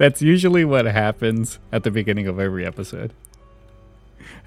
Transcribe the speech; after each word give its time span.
That's 0.00 0.22
usually 0.22 0.64
what 0.64 0.86
happens 0.86 1.58
at 1.70 1.84
the 1.84 1.90
beginning 1.90 2.26
of 2.26 2.40
every 2.40 2.64
episode. 2.64 3.12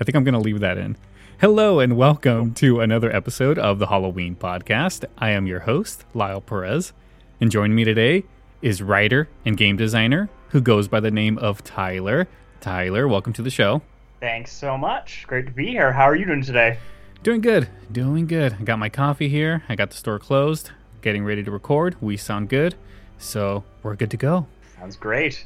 I 0.02 0.04
think 0.04 0.16
I'm 0.16 0.24
going 0.24 0.34
to 0.34 0.40
leave 0.40 0.62
that 0.62 0.80
in. 0.80 0.98
Hello 1.42 1.80
and 1.80 1.96
welcome 1.96 2.56
to 2.56 2.80
another 2.80 3.16
episode 3.16 3.60
of 3.60 3.78
the 3.78 3.86
Halloween 3.86 4.36
podcast. 4.36 5.06
I 5.16 5.30
am 5.30 5.46
your 5.46 5.60
host, 5.60 6.06
Lyle 6.16 6.42
Perez, 6.42 6.92
and 7.40 7.52
joining 7.52 7.76
me 7.76 7.84
today 7.84 8.24
is 8.64 8.82
writer 8.82 9.30
and 9.46 9.56
game 9.56 9.78
designer 9.78 10.28
who 10.50 10.60
goes 10.60 10.88
by 10.88 11.00
the 11.00 11.12
name 11.12 11.38
of 11.38 11.64
Tyler. 11.64 12.28
Tyler, 12.60 13.08
welcome 13.08 13.34
to 13.34 13.44
the 13.44 13.52
show. 13.52 13.84
Thanks 14.22 14.52
so 14.52 14.76
much. 14.76 15.26
Great 15.28 15.46
to 15.46 15.52
be 15.52 15.68
here. 15.68 15.92
How 15.92 16.06
are 16.06 16.16
you 16.16 16.26
doing 16.26 16.42
today? 16.42 16.80
Doing 17.22 17.42
good, 17.42 17.70
doing 17.92 18.26
good. 18.26 18.54
I 18.60 18.64
got 18.64 18.80
my 18.80 18.90
coffee 18.90 19.30
here. 19.30 19.62
I 19.70 19.76
got 19.76 19.92
the 19.92 19.98
store 19.98 20.18
closed. 20.18 20.72
Getting 21.04 21.24
ready 21.24 21.44
to 21.44 21.52
record. 21.52 21.96
We 22.02 22.18
sound 22.18 22.50
good, 22.50 22.74
so 23.20 23.64
we're 23.84 23.96
good 23.96 24.10
to 24.10 24.18
go. 24.18 24.48
Sounds 24.84 24.98
great. 24.98 25.46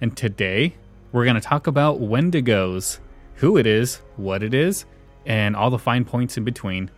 And 0.00 0.16
today 0.16 0.74
we're 1.12 1.24
going 1.24 1.34
to 1.34 1.40
talk 1.42 1.66
about 1.66 2.00
Wendigos, 2.00 2.98
who 3.34 3.58
it 3.58 3.66
is, 3.66 3.96
what 4.16 4.42
it 4.42 4.54
is, 4.54 4.86
and 5.26 5.54
all 5.54 5.68
the 5.68 5.78
fine 5.78 6.06
points 6.06 6.38
in 6.38 6.44
between. 6.44 6.90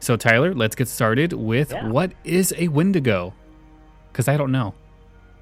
So 0.00 0.16
Tyler, 0.16 0.52
let's 0.52 0.74
get 0.74 0.88
started 0.88 1.32
with 1.32 1.70
Yeah. 1.70 1.86
what 1.86 2.10
is 2.24 2.52
a 2.58 2.66
Wendigo? 2.66 3.34
Because 4.10 4.26
I 4.26 4.36
don't 4.36 4.50
know. 4.50 4.74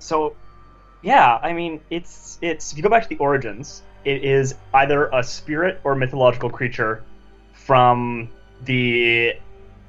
So, 0.01 0.36
yeah, 1.01 1.39
I 1.42 1.55
mean, 1.55 1.81
it's 1.89 2.36
it's 2.42 2.73
if 2.73 2.77
you 2.77 2.83
go 2.83 2.91
back 2.91 3.05
to 3.05 3.08
the 3.08 3.17
origins, 3.17 3.81
it 4.05 4.23
is 4.23 4.56
either 4.75 5.06
a 5.14 5.23
spirit 5.23 5.81
or 5.83 5.95
mythological 5.95 6.51
creature 6.51 7.03
from 7.55 8.28
the 8.67 9.33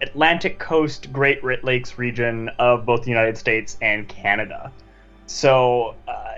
Atlantic 0.02 0.58
coast, 0.58 1.12
Great 1.12 1.44
Lakes 1.66 1.98
region 1.98 2.48
of 2.60 2.86
both 2.86 3.04
the 3.04 3.10
United 3.10 3.38
States 3.38 3.78
and 3.82 4.08
Canada. 4.08 4.72
So, 5.32 5.96
uh, 6.10 6.34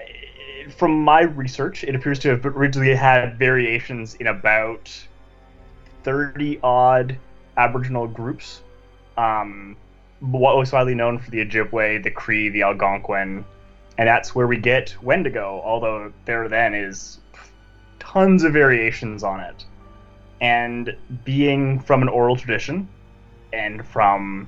from 0.78 1.04
my 1.04 1.22
research, 1.22 1.84
it 1.84 1.96
appears 1.96 2.20
to 2.20 2.30
have 2.30 2.46
originally 2.46 2.94
had 2.94 3.40
variations 3.40 4.14
in 4.16 4.28
about 4.28 4.88
30 6.04 6.60
odd 6.62 7.18
Aboriginal 7.58 8.08
groups. 8.08 8.62
Um, 9.18 9.76
what 10.20 10.56
was 10.58 10.72
widely 10.72 10.94
known 10.94 11.18
for 11.18 11.32
the 11.32 11.44
Ojibwe, 11.44 12.04
the 12.04 12.12
Cree, 12.12 12.50
the 12.50 12.62
Algonquin, 12.62 13.44
and 13.98 14.08
that's 14.08 14.36
where 14.36 14.46
we 14.46 14.58
get 14.58 14.96
Wendigo, 15.02 15.60
although 15.66 16.14
there 16.26 16.48
then 16.48 16.76
is 16.76 17.18
tons 17.98 18.44
of 18.44 18.54
variations 18.54 19.24
on 19.24 19.40
it. 19.40 19.66
And 20.40 20.96
being 21.26 21.80
from 21.80 22.04
an 22.04 22.10
oral 22.10 22.36
tradition 22.36 22.88
and 23.54 23.86
from, 23.88 24.48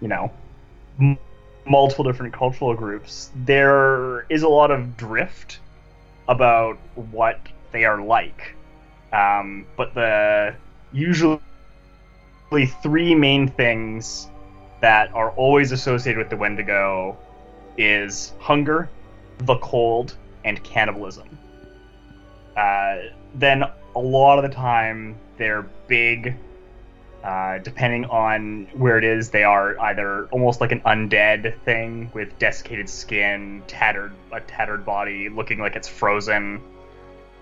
you 0.00 0.08
know, 0.08 0.32
multiple 1.68 2.04
different 2.04 2.32
cultural 2.32 2.74
groups, 2.74 3.30
there 3.34 4.26
is 4.28 4.42
a 4.42 4.48
lot 4.48 4.70
of 4.70 4.96
drift 4.96 5.60
about 6.28 6.76
what 6.94 7.40
they 7.72 7.84
are 7.84 8.00
like. 8.00 8.54
Um, 9.12 9.66
but 9.76 9.94
the 9.94 10.54
usually 10.92 11.40
three 12.82 13.14
main 13.14 13.48
things 13.48 14.28
that 14.80 15.12
are 15.14 15.30
always 15.32 15.72
associated 15.72 16.18
with 16.18 16.30
the 16.30 16.36
Wendigo 16.36 17.16
is 17.76 18.32
hunger, 18.38 18.88
the 19.38 19.56
cold, 19.58 20.16
and 20.44 20.62
cannibalism. 20.62 21.38
Uh, 22.56 22.98
then 23.34 23.64
a 23.94 23.98
lot 23.98 24.38
of 24.38 24.48
the 24.48 24.54
time 24.54 25.16
they're 25.36 25.66
big. 25.88 26.34
Uh, 27.26 27.58
depending 27.58 28.04
on 28.04 28.68
where 28.74 28.98
it 28.98 29.02
is, 29.02 29.30
they 29.30 29.42
are 29.42 29.76
either 29.80 30.26
almost 30.26 30.60
like 30.60 30.70
an 30.70 30.80
undead 30.82 31.58
thing 31.62 32.08
with 32.14 32.38
desiccated 32.38 32.88
skin, 32.88 33.60
tattered 33.66 34.12
a 34.30 34.38
tattered 34.38 34.86
body, 34.86 35.28
looking 35.28 35.58
like 35.58 35.74
it's 35.74 35.88
frozen. 35.88 36.62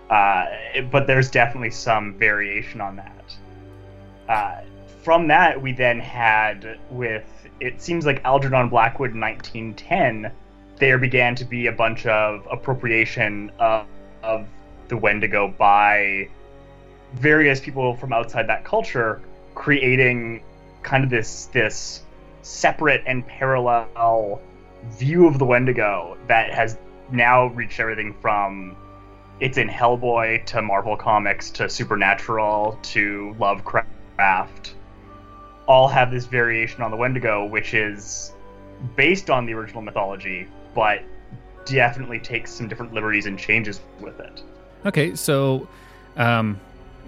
Uh, 0.09 0.47
but 0.91 1.07
there's 1.07 1.31
definitely 1.31 1.71
some 1.71 2.15
variation 2.15 2.81
on 2.81 2.97
that. 2.97 3.37
Uh, 4.27 4.61
from 5.03 5.29
that, 5.29 5.61
we 5.61 5.71
then 5.73 6.01
had 6.01 6.79
with 6.89 7.27
it 7.61 7.83
seems 7.83 8.07
like 8.07 8.25
Algernon 8.25 8.71
Blackwood 8.71 9.13
in 9.13 9.21
1910, 9.21 10.33
there 10.77 10.97
began 10.97 11.35
to 11.35 11.45
be 11.45 11.67
a 11.67 11.73
bunch 11.73 12.07
of 12.07 12.49
appropriation 12.51 13.53
of, 13.59 13.87
of 14.23 14.47
the 14.89 14.97
Wendigo 14.97 15.49
by 15.49 16.27
various 17.13 17.61
people 17.61 17.95
from 17.97 18.15
outside 18.15 18.47
that 18.49 18.65
culture, 18.65 19.21
creating 19.55 20.43
kind 20.83 21.05
of 21.05 21.11
this 21.11 21.47
this 21.47 22.03
separate 22.43 23.03
and 23.07 23.27
parallel 23.27 24.41
view 24.91 25.27
of 25.27 25.39
the 25.39 25.45
Wendigo 25.45 26.17
that 26.29 26.53
has 26.53 26.77
now 27.11 27.47
reached 27.47 27.81
everything 27.81 28.15
from 28.21 28.77
it's 29.41 29.59
in 29.59 29.69
Hellboy 29.69 30.45
to 30.47 30.63
Marvel 30.63 30.97
Comics 30.97 31.51
to 31.53 31.69
Supernatural 31.69 32.79
to 32.83 33.35
Lovecraft 33.39 34.75
all 35.67 35.89
have 35.89 36.11
this 36.11 36.27
variation 36.27 36.83
on 36.83 36.91
the 36.91 36.97
Wendigo, 36.97 37.45
which 37.47 37.75
is 37.75 38.33
based 38.97 39.31
on 39.31 39.47
the 39.47 39.55
original 39.55 39.83
mythology, 39.83 40.47
but 40.75 41.03
definitely 41.65 42.19
takes 42.19 42.51
some 42.51 42.69
different 42.69 42.93
liberties 42.93 43.27
and 43.27 43.39
changes 43.39 43.81
with 44.01 44.21
it. 44.21 44.43
Okay, 44.85 45.15
so 45.15 45.67
um, 46.17 46.61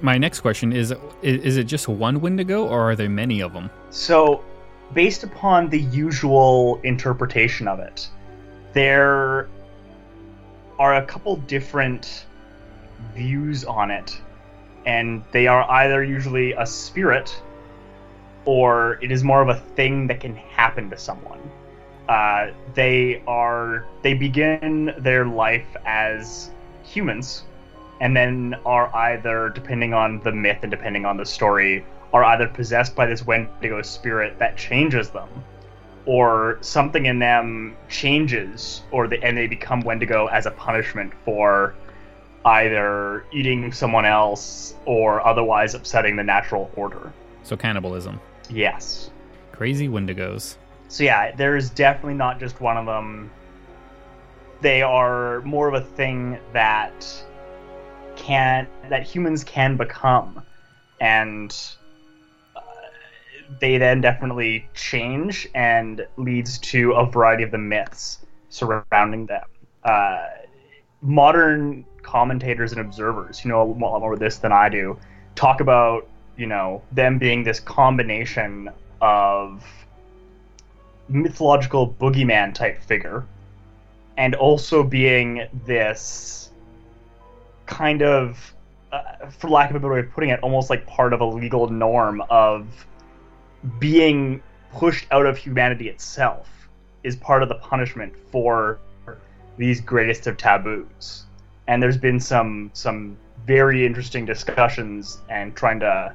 my 0.03 0.19
next 0.19 0.41
question 0.41 0.73
is, 0.73 0.95
is 1.23 1.57
it 1.57 1.65
just 1.65 1.89
one 1.89 2.21
Wendigo 2.21 2.67
or 2.67 2.91
are 2.91 2.97
there 2.97 3.09
many 3.09 3.41
of 3.41 3.53
them? 3.53 3.71
So, 3.91 4.43
based 4.95 5.25
upon 5.25 5.69
the 5.69 5.81
usual 5.81 6.81
interpretation 6.83 7.67
of 7.67 7.81
it, 7.81 8.09
there 8.73 9.49
are 10.79 10.97
a 10.97 11.07
couple 11.07 11.37
different 11.37 12.27
views 13.15 13.65
on 13.65 13.91
it, 13.91 14.21
and 14.85 15.25
they 15.33 15.47
are 15.47 15.69
either 15.71 16.05
usually 16.05 16.53
a 16.53 16.67
spirit 16.67 17.41
or 18.45 18.99
it 19.03 19.11
is 19.11 19.25
more 19.25 19.43
of 19.43 19.49
a 19.49 19.61
thing 19.75 20.07
that 20.07 20.21
can 20.21 20.35
happen 20.37 20.89
to 20.91 20.97
someone. 20.97 21.41
Uh, 22.09 22.53
they 22.75 23.23
are 23.27 23.85
they 24.03 24.15
begin 24.15 24.95
their 24.99 25.27
life 25.27 25.67
as 25.85 26.51
humans, 26.85 27.43
and 28.01 28.17
then 28.17 28.55
are 28.65 28.95
either, 28.95 29.51
depending 29.51 29.95
on 29.95 30.21
the 30.23 30.33
myth 30.33 30.59
and 30.63 30.71
depending 30.71 31.05
on 31.05 31.17
the 31.17 31.27
story, 31.27 31.85
are 32.13 32.25
either 32.25 32.49
possessed 32.49 32.95
by 32.95 33.07
this 33.07 33.27
Wendigo 33.27 33.83
spirit 33.83 34.39
that 34.39 34.57
changes 34.57 35.11
them, 35.11 35.29
or 36.05 36.59
something 36.61 37.07
in 37.07 37.19
them 37.19 37.77
changes, 37.89 38.83
or 38.91 39.09
they, 39.09 39.19
and 39.19 39.37
they 39.37 39.47
become 39.47 39.81
Wendigo 39.81 40.27
as 40.27 40.47
a 40.47 40.51
punishment 40.53 41.13
for 41.25 41.75
either 42.45 43.25
eating 43.33 43.73
someone 43.73 44.05
else 44.05 44.75
or 44.85 45.27
otherwise 45.27 45.75
upsetting 45.75 46.15
the 46.15 46.23
natural 46.23 46.71
order. 46.77 47.13
So 47.43 47.57
cannibalism. 47.57 48.21
Yes. 48.49 49.11
Crazy 49.53 49.89
Wendigos. 49.89 50.57
So 50.89 51.03
yeah, 51.03 51.35
there 51.35 51.57
is 51.57 51.71
definitely 51.71 52.15
not 52.15 52.39
just 52.39 52.61
one 52.61 52.77
of 52.77 52.87
them. 52.87 53.31
They 54.61 54.83
are 54.83 55.41
more 55.43 55.67
of 55.67 55.75
a 55.75 55.81
thing 55.81 56.39
that 56.53 57.05
can 58.17 58.67
that 58.89 59.03
humans 59.03 59.45
can 59.45 59.77
become, 59.77 60.43
and 61.01 61.57
uh, 62.55 62.61
they 63.61 63.79
then 63.79 64.01
definitely 64.01 64.69
change 64.75 65.49
and 65.55 66.07
leads 66.17 66.59
to 66.59 66.93
a 66.93 67.07
variety 67.07 67.43
of 67.43 67.51
the 67.51 67.59
myths 67.59 68.19
surrounding 68.49 69.27
them. 69.27 69.45
Uh, 69.85 70.27
modern 71.03 71.85
commentators 72.03 72.73
and 72.73 72.81
observers, 72.81 73.39
who 73.39 73.49
know 73.49 73.63
a 73.63 73.65
lot 73.65 74.01
more 74.01 74.15
of 74.15 74.19
this 74.19 74.39
than 74.39 74.53
I 74.53 74.69
do, 74.69 74.99
talk 75.35 75.61
about 75.61 76.09
you 76.37 76.47
know 76.47 76.83
them 76.93 77.19
being 77.19 77.45
this 77.45 77.61
combination 77.61 78.71
of 79.01 79.65
mythological 81.09 81.95
boogeyman 82.01 82.53
type 82.53 82.83
figure 82.83 83.25
and 84.17 84.35
also 84.35 84.83
being 84.83 85.47
this 85.67 86.51
kind 87.67 88.03
of 88.03 88.55
uh, 88.93 89.29
for 89.31 89.49
lack 89.49 89.71
of 89.71 89.77
a 89.77 89.81
better 89.81 89.95
way 89.95 90.01
of 90.01 90.11
putting 90.11 90.31
it 90.31 90.41
almost 90.41 90.71
like 90.71 90.87
part 90.87 91.13
of 91.13 91.21
a 91.21 91.25
legal 91.25 91.69
norm 91.69 92.23
of 92.31 92.87
being 93.79 94.43
pushed 94.73 95.07
out 95.11 95.27
of 95.27 95.37
humanity 95.37 95.89
itself 95.89 96.49
is 97.03 97.17
part 97.17 97.43
of 97.43 97.49
the 97.49 97.55
punishment 97.57 98.13
for 98.31 98.79
these 99.57 99.81
greatest 99.81 100.27
of 100.27 100.37
taboos. 100.37 101.25
And 101.67 101.83
there's 101.83 101.97
been 101.97 102.21
some 102.21 102.71
some 102.75 103.17
very 103.47 103.87
interesting 103.87 104.25
discussions 104.25 105.21
and 105.29 105.55
trying 105.57 105.81
to 105.81 106.13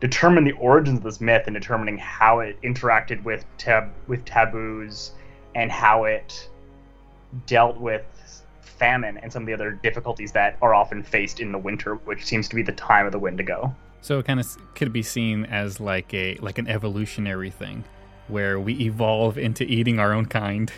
determine 0.00 0.44
the 0.44 0.52
origins 0.52 0.98
of 0.98 1.04
this 1.04 1.20
myth 1.20 1.44
and 1.46 1.54
determining 1.54 1.98
how 1.98 2.40
it 2.40 2.60
interacted 2.62 3.22
with 3.24 3.44
tab 3.58 3.90
with 4.06 4.24
taboos 4.24 5.12
and 5.54 5.70
how 5.70 6.04
it 6.04 6.48
dealt 7.46 7.78
with 7.78 8.04
famine 8.78 9.18
and 9.18 9.32
some 9.32 9.42
of 9.42 9.46
the 9.46 9.54
other 9.54 9.72
difficulties 9.72 10.32
that 10.32 10.56
are 10.62 10.74
often 10.74 11.02
faced 11.02 11.40
in 11.40 11.52
the 11.52 11.58
winter, 11.58 11.94
which 11.94 12.24
seems 12.24 12.48
to 12.48 12.54
be 12.54 12.62
the 12.62 12.72
time 12.72 13.06
of 13.06 13.12
the 13.12 13.18
Wendigo. 13.18 13.74
So 14.00 14.18
it 14.18 14.26
kind 14.26 14.38
of 14.38 14.74
could 14.74 14.92
be 14.92 15.02
seen 15.02 15.46
as 15.46 15.80
like 15.80 16.12
a 16.14 16.36
like 16.36 16.58
an 16.58 16.68
evolutionary 16.68 17.50
thing, 17.50 17.84
where 18.28 18.60
we 18.60 18.74
evolve 18.74 19.38
into 19.38 19.64
eating 19.64 19.98
our 19.98 20.12
own 20.12 20.26
kind. 20.26 20.70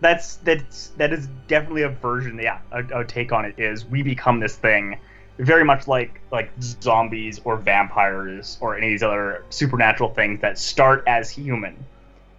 That's 0.00 0.36
that's 0.36 0.88
that 0.96 1.12
is 1.12 1.28
definitely 1.48 1.82
a 1.82 1.90
version. 1.90 2.38
Yeah, 2.42 2.60
a, 2.70 3.00
a 3.00 3.04
take 3.04 3.30
on 3.32 3.44
it 3.44 3.58
is 3.58 3.84
we 3.84 4.02
become 4.02 4.40
this 4.40 4.56
thing, 4.56 4.98
very 5.38 5.64
much 5.64 5.86
like 5.86 6.20
like 6.30 6.50
zombies 6.62 7.40
or 7.44 7.56
vampires 7.56 8.58
or 8.60 8.76
any 8.76 8.86
of 8.86 8.92
these 8.92 9.02
other 9.02 9.44
supernatural 9.50 10.14
things 10.14 10.40
that 10.40 10.58
start 10.58 11.04
as 11.06 11.30
human, 11.30 11.76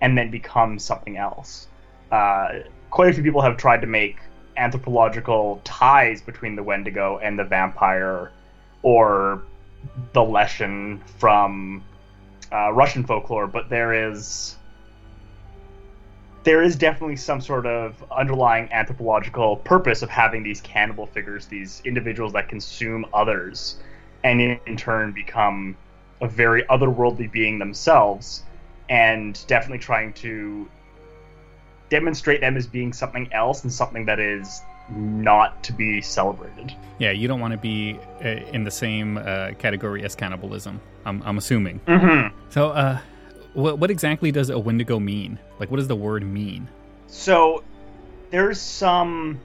and 0.02 0.18
then 0.18 0.32
become 0.32 0.80
something 0.80 1.18
else. 1.18 1.68
Uh, 2.12 2.60
quite 2.90 3.10
a 3.10 3.14
few 3.14 3.24
people 3.24 3.42
have 3.42 3.58
tried 3.58 3.82
to 3.82 3.88
make 3.88 4.18
anthropological 4.58 5.62
ties 5.64 6.22
between 6.22 6.56
the 6.56 6.64
Wendigo 6.64 7.18
and 7.20 7.38
the 7.38 7.44
vampire, 7.44 8.32
or 8.82 9.44
the 10.14 10.22
Leshen 10.22 11.00
from 11.18 11.84
uh, 12.52 12.72
Russian 12.72 13.04
folklore, 13.04 13.48
but 13.48 13.70
there 13.70 14.10
is 14.10 14.58
there 16.44 16.62
is 16.62 16.76
definitely 16.76 17.16
some 17.16 17.40
sort 17.40 17.66
of 17.66 18.04
underlying 18.12 18.68
anthropological 18.72 19.58
purpose 19.58 20.02
of 20.02 20.10
having 20.10 20.44
these 20.44 20.60
cannibal 20.60 21.08
figures, 21.08 21.46
these 21.48 21.82
individuals 21.86 22.34
that 22.34 22.50
consume 22.50 23.06
others, 23.14 23.78
and 24.26 24.42
in, 24.42 24.60
in 24.68 24.76
turn 24.76 25.14
become 25.14 25.78
a 26.22 26.28
very 26.28 26.64
otherworldly 26.64 27.32
being 27.32 27.60
themselves, 27.60 28.44
and 28.90 29.46
definitely 29.48 29.80
trying 29.80 30.12
to 30.14 30.68
demonstrate 31.94 32.42
them 32.42 32.57
as 32.57 32.66
being 32.66 32.92
something 32.92 33.31
else 33.31 33.62
and 33.62 33.72
something 33.72 34.04
that 34.06 34.19
is 34.19 34.63
not 34.90 35.62
to 35.63 35.72
be 35.72 36.01
celebrated. 36.01 36.74
Yeah, 36.98 37.12
you 37.12 37.28
don't 37.28 37.40
want 37.40 37.51
to 37.51 37.57
be 37.60 38.00
uh, 38.25 38.30
in 38.51 38.63
the 38.63 38.72
same 38.72 39.18
uh, 39.19 39.51
category 39.60 40.04
as 40.04 40.16
cannibalism. 40.16 40.81
I'm, 41.06 41.22
I'm 41.22 41.38
assuming. 41.38 41.80
Mm-hmm. 41.81 42.36
So, 42.50 42.72
uh, 42.72 42.98
what 43.54 43.78
what 43.78 43.92
exactly 43.92 44.31
does 44.31 44.50
a 44.50 44.57
Wendigo 44.57 45.00
mean? 45.00 45.38
Like, 45.60 45.69
what 45.69 45.78
does 45.78 45.88
the 45.88 45.95
word 45.95 46.24
mean? 46.24 46.68
So, 47.06 47.63
there's 48.31 48.60
some 48.60 49.39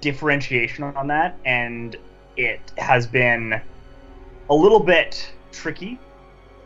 differentiation 0.00 0.82
on 0.82 1.06
that, 1.06 1.38
and 1.44 1.94
it 2.36 2.60
has 2.76 3.06
been 3.06 3.60
a 4.50 4.54
little 4.54 4.80
bit 4.80 5.32
tricky 5.52 6.00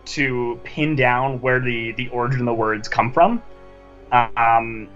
to 0.06 0.58
pin 0.64 0.96
down 0.96 1.38
where 1.42 1.60
the 1.60 1.92
the 1.92 2.08
origin 2.08 2.40
of 2.40 2.46
the 2.46 2.54
words 2.54 2.88
come 2.88 3.12
from. 3.12 3.42
Um, 4.12 4.88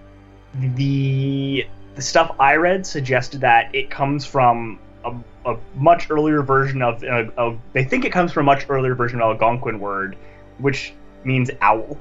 the 0.55 1.67
the 1.95 2.03
stuff 2.03 2.35
I 2.39 2.57
read 2.57 2.87
suggested 2.87 3.43
that 3.43 3.75
it 3.75 3.91
comes 3.91 4.25
from 4.25 4.79
a, 5.05 5.15
a 5.45 5.57
much 5.75 6.11
earlier 6.11 6.43
version 6.43 6.83
of, 6.83 7.03
uh, 7.03 7.25
of, 7.37 7.59
They 7.73 7.85
think 7.85 8.05
it 8.05 8.13
comes 8.13 8.33
from 8.33 8.49
a 8.49 8.55
much 8.55 8.67
earlier 8.69 8.95
version 8.95 9.21
of 9.21 9.31
Algonquin 9.31 9.81
word, 9.81 10.17
which 10.59 10.93
means 11.25 11.51
owl. 11.61 11.99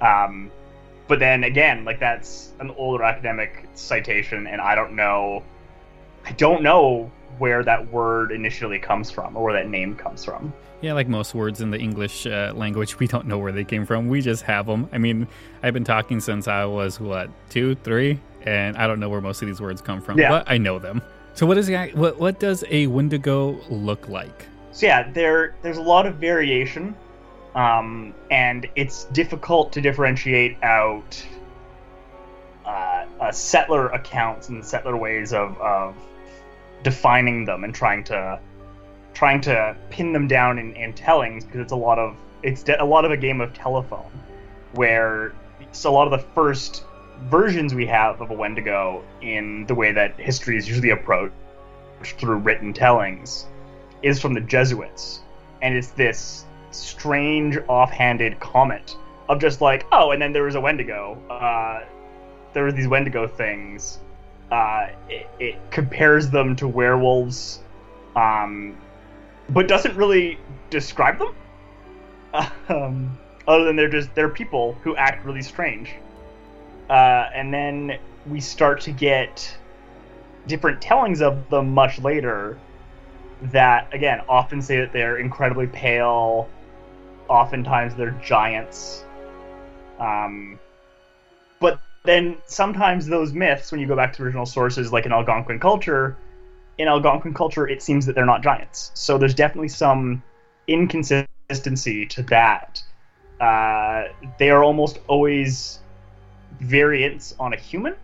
Um, 0.00 0.50
but 1.08 1.18
then 1.18 1.44
again, 1.44 1.84
like 1.84 1.98
that's 1.98 2.52
an 2.60 2.70
older 2.70 3.04
academic 3.04 3.68
citation, 3.74 4.46
and 4.46 4.60
I 4.60 4.74
don't 4.74 4.94
know. 4.94 5.42
I 6.24 6.32
don't 6.32 6.62
know 6.62 7.10
where 7.38 7.62
that 7.64 7.90
word 7.90 8.32
initially 8.32 8.78
comes 8.78 9.10
from 9.10 9.36
or 9.36 9.44
where 9.44 9.54
that 9.54 9.68
name 9.68 9.96
comes 9.96 10.24
from. 10.24 10.52
Yeah, 10.80 10.92
like 10.92 11.08
most 11.08 11.34
words 11.34 11.60
in 11.60 11.70
the 11.70 11.78
English 11.78 12.26
uh, 12.26 12.52
language, 12.54 12.98
we 13.00 13.08
don't 13.08 13.26
know 13.26 13.38
where 13.38 13.50
they 13.50 13.64
came 13.64 13.84
from. 13.84 14.08
We 14.08 14.20
just 14.20 14.44
have 14.44 14.66
them. 14.66 14.88
I 14.92 14.98
mean, 14.98 15.26
I've 15.62 15.74
been 15.74 15.84
talking 15.84 16.20
since 16.20 16.46
I 16.46 16.64
was 16.66 17.00
what 17.00 17.30
two, 17.50 17.74
three, 17.76 18.20
and 18.42 18.76
I 18.76 18.86
don't 18.86 19.00
know 19.00 19.08
where 19.08 19.20
most 19.20 19.42
of 19.42 19.48
these 19.48 19.60
words 19.60 19.80
come 19.80 20.00
from, 20.00 20.18
Yeah. 20.18 20.30
but 20.30 20.44
I 20.48 20.56
know 20.58 20.78
them. 20.78 21.02
So, 21.34 21.46
what 21.46 21.58
is 21.58 21.68
what 21.94 22.18
what 22.18 22.38
does 22.38 22.64
a 22.70 22.86
Wendigo 22.86 23.60
look 23.70 24.08
like? 24.08 24.46
So 24.70 24.86
yeah, 24.86 25.10
there 25.10 25.56
there's 25.62 25.78
a 25.78 25.82
lot 25.82 26.06
of 26.06 26.16
variation, 26.16 26.94
um, 27.56 28.14
and 28.30 28.68
it's 28.76 29.04
difficult 29.06 29.72
to 29.72 29.80
differentiate 29.80 30.56
out 30.62 31.26
uh, 32.64 33.06
uh, 33.20 33.32
settler 33.32 33.88
accounts 33.88 34.48
and 34.48 34.64
settler 34.64 34.96
ways 34.96 35.32
of, 35.32 35.60
of 35.60 35.96
defining 36.84 37.44
them 37.44 37.64
and 37.64 37.74
trying 37.74 38.04
to 38.04 38.38
trying 39.18 39.40
to 39.40 39.76
pin 39.90 40.12
them 40.12 40.28
down 40.28 40.60
in, 40.60 40.72
in 40.76 40.92
tellings 40.92 41.44
because 41.44 41.58
it's 41.58 41.72
a 41.72 41.76
lot 41.76 41.98
of 41.98 42.16
it's 42.44 42.62
de- 42.62 42.80
a 42.80 42.84
lot 42.84 43.04
of 43.04 43.10
a 43.10 43.16
game 43.16 43.40
of 43.40 43.52
telephone 43.52 44.12
where 44.74 45.32
so 45.72 45.90
a 45.90 45.92
lot 45.92 46.06
of 46.06 46.12
the 46.12 46.24
first 46.36 46.84
versions 47.22 47.74
we 47.74 47.84
have 47.84 48.20
of 48.20 48.30
a 48.30 48.34
Wendigo 48.34 49.02
in 49.20 49.66
the 49.66 49.74
way 49.74 49.90
that 49.90 50.14
history 50.20 50.56
is 50.56 50.68
usually 50.68 50.90
approached 50.90 51.34
through 52.02 52.36
written 52.36 52.72
tellings 52.72 53.46
is 54.02 54.20
from 54.20 54.34
the 54.34 54.40
Jesuits, 54.40 55.18
and 55.62 55.74
it's 55.74 55.88
this 55.88 56.44
strange 56.70 57.58
offhanded 57.66 58.38
comment 58.38 58.96
of 59.28 59.40
just 59.40 59.60
like, 59.60 59.84
oh, 59.90 60.12
and 60.12 60.22
then 60.22 60.32
there 60.32 60.44
was 60.44 60.54
a 60.54 60.60
Wendigo. 60.60 61.20
Uh, 61.28 61.84
there 62.52 62.62
were 62.62 62.70
these 62.70 62.86
Wendigo 62.86 63.26
things. 63.26 63.98
Uh, 64.52 64.90
it, 65.08 65.26
it 65.40 65.70
compares 65.72 66.30
them 66.30 66.54
to 66.54 66.68
werewolves, 66.68 67.58
um, 68.14 68.76
but 69.50 69.68
doesn't 69.68 69.96
really 69.96 70.38
describe 70.70 71.18
them. 71.18 71.34
Um, 72.68 73.18
other 73.46 73.64
than 73.64 73.76
they're 73.76 73.88
just 73.88 74.14
they're 74.14 74.28
people 74.28 74.74
who 74.82 74.94
act 74.96 75.24
really 75.24 75.40
strange. 75.40 75.94
Uh, 76.90 77.30
and 77.34 77.52
then 77.52 77.98
we 78.26 78.40
start 78.40 78.82
to 78.82 78.92
get 78.92 79.56
different 80.46 80.80
tellings 80.80 81.22
of 81.22 81.48
them 81.48 81.72
much 81.72 81.98
later 81.98 82.58
that 83.42 83.92
again 83.92 84.20
often 84.28 84.60
say 84.60 84.78
that 84.78 84.92
they're 84.92 85.18
incredibly 85.18 85.66
pale 85.66 86.48
oftentimes 87.28 87.94
they're 87.94 88.18
giants 88.24 89.04
um, 90.00 90.58
but 91.60 91.80
then 92.04 92.36
sometimes 92.46 93.06
those 93.06 93.32
myths 93.32 93.70
when 93.70 93.80
you 93.80 93.86
go 93.86 93.94
back 93.94 94.12
to 94.12 94.22
original 94.22 94.46
sources 94.46 94.92
like 94.92 95.06
in 95.06 95.12
algonquin 95.12 95.60
culture 95.60 96.16
in 96.78 96.88
algonquin 96.88 97.34
culture 97.34 97.68
it 97.68 97.82
seems 97.82 98.06
that 98.06 98.14
they're 98.14 98.26
not 98.26 98.42
giants. 98.42 98.90
So 98.94 99.18
there's 99.18 99.34
definitely 99.34 99.68
some 99.68 100.22
inconsistency 100.66 102.06
to 102.06 102.22
that. 102.24 102.82
Uh, 103.40 104.04
they 104.38 104.50
are 104.50 104.64
almost 104.64 104.98
always 105.06 105.80
variants 106.60 107.34
on 107.38 107.52
a 107.52 107.56
human 107.56 107.94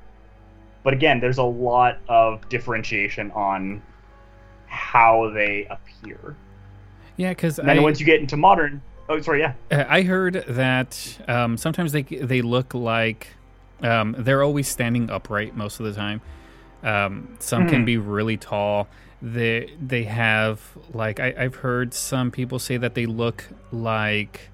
but 0.85 0.93
again 0.93 1.19
there's 1.19 1.39
a 1.39 1.43
lot 1.43 1.99
of 2.09 2.49
differentiation 2.49 3.33
on 3.33 3.83
how 4.67 5.31
they 5.35 5.67
appear. 5.71 6.37
Yeah, 7.17 7.31
because 7.31 7.59
and 7.59 7.69
then 7.69 7.83
once 7.83 7.99
you 7.99 8.07
get 8.07 8.21
into 8.21 8.37
modern 8.37 8.81
oh 9.09 9.21
sorry 9.21 9.41
yeah. 9.41 9.55
Uh, 9.73 9.85
I 9.89 10.03
heard 10.03 10.45
that 10.47 11.19
um, 11.27 11.57
sometimes 11.57 11.91
they 11.91 12.03
they 12.03 12.43
look 12.43 12.75
like 12.75 13.29
um, 13.83 14.15
they're 14.19 14.43
always 14.43 14.69
standing 14.69 15.11
upright 15.11 15.57
most 15.57 15.81
of 15.81 15.87
the 15.87 15.93
time. 15.93 16.21
Um, 16.85 17.37
some 17.41 17.67
can 17.69 17.83
Mhm. 17.83 17.87
be 17.87 17.97
really 17.97 18.37
tall. 18.37 18.87
They 19.23 19.73
they 19.81 20.05
have 20.05 20.61
like 20.93 21.19
I, 21.19 21.35
I've 21.39 21.57
heard 21.57 21.95
some 21.95 22.31
people 22.31 22.59
say 22.59 22.77
that 22.77 22.95
they 22.95 23.07
look 23.07 23.45
like 23.73 24.51